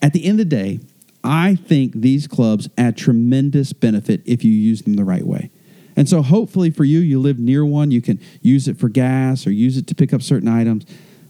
at 0.00 0.12
the 0.12 0.24
end 0.24 0.40
of 0.40 0.50
the 0.50 0.56
day, 0.56 0.80
I 1.24 1.54
think 1.54 1.92
these 1.94 2.26
clubs 2.26 2.68
add 2.76 2.96
tremendous 2.96 3.72
benefit 3.72 4.22
if 4.24 4.42
you 4.44 4.50
use 4.50 4.82
them 4.82 4.94
the 4.94 5.04
right 5.04 5.24
way. 5.24 5.50
And 5.96 6.08
so, 6.08 6.22
hopefully, 6.22 6.70
for 6.70 6.84
you, 6.84 7.00
you 7.00 7.20
live 7.20 7.38
near 7.38 7.64
one, 7.64 7.90
you 7.90 8.00
can 8.00 8.20
use 8.40 8.68
it 8.68 8.78
for 8.78 8.88
gas 8.88 9.46
or 9.46 9.50
use 9.50 9.76
it 9.76 9.86
to 9.88 9.94
pick 9.94 10.12
up 10.12 10.22
certain 10.22 10.48
items. 10.48 10.86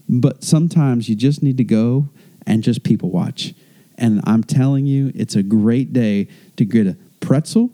But 0.07 0.43
sometimes 0.43 1.09
you 1.09 1.15
just 1.15 1.43
need 1.43 1.57
to 1.57 1.63
go 1.63 2.09
and 2.45 2.63
just 2.63 2.83
people 2.83 3.09
watch. 3.09 3.53
And 3.97 4.21
I'm 4.25 4.43
telling 4.43 4.85
you, 4.85 5.11
it's 5.15 5.35
a 5.35 5.43
great 5.43 5.93
day 5.93 6.27
to 6.57 6.65
get 6.65 6.87
a 6.87 6.97
pretzel 7.19 7.71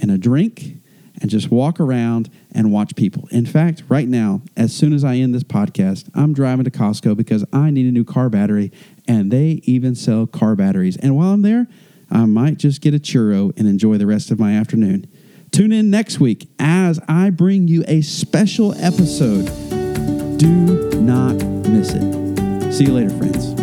and 0.00 0.10
a 0.10 0.18
drink 0.18 0.78
and 1.20 1.30
just 1.30 1.50
walk 1.50 1.78
around 1.78 2.30
and 2.52 2.72
watch 2.72 2.96
people. 2.96 3.28
In 3.30 3.46
fact, 3.46 3.84
right 3.88 4.08
now, 4.08 4.42
as 4.56 4.74
soon 4.74 4.92
as 4.92 5.04
I 5.04 5.16
end 5.16 5.34
this 5.34 5.44
podcast, 5.44 6.10
I'm 6.14 6.32
driving 6.32 6.64
to 6.64 6.70
Costco 6.70 7.16
because 7.16 7.44
I 7.52 7.70
need 7.70 7.86
a 7.86 7.92
new 7.92 8.04
car 8.04 8.28
battery 8.28 8.72
and 9.06 9.30
they 9.30 9.60
even 9.64 9.94
sell 9.94 10.26
car 10.26 10.56
batteries. 10.56 10.96
And 10.96 11.16
while 11.16 11.32
I'm 11.32 11.42
there, 11.42 11.68
I 12.10 12.24
might 12.26 12.58
just 12.58 12.80
get 12.80 12.94
a 12.94 12.98
churro 12.98 13.56
and 13.58 13.68
enjoy 13.68 13.98
the 13.98 14.06
rest 14.06 14.30
of 14.30 14.38
my 14.38 14.54
afternoon. 14.54 15.06
Tune 15.52 15.70
in 15.70 15.90
next 15.90 16.18
week 16.18 16.48
as 16.58 16.98
I 17.08 17.28
bring 17.28 17.68
you 17.68 17.84
a 17.86 18.00
special 18.00 18.72
episode. 18.82 19.44
Do 20.38 20.90
not 20.98 21.34
miss 21.68 21.92
it. 21.92 22.72
See 22.72 22.84
you 22.84 22.94
later, 22.94 23.10
friends. 23.10 23.61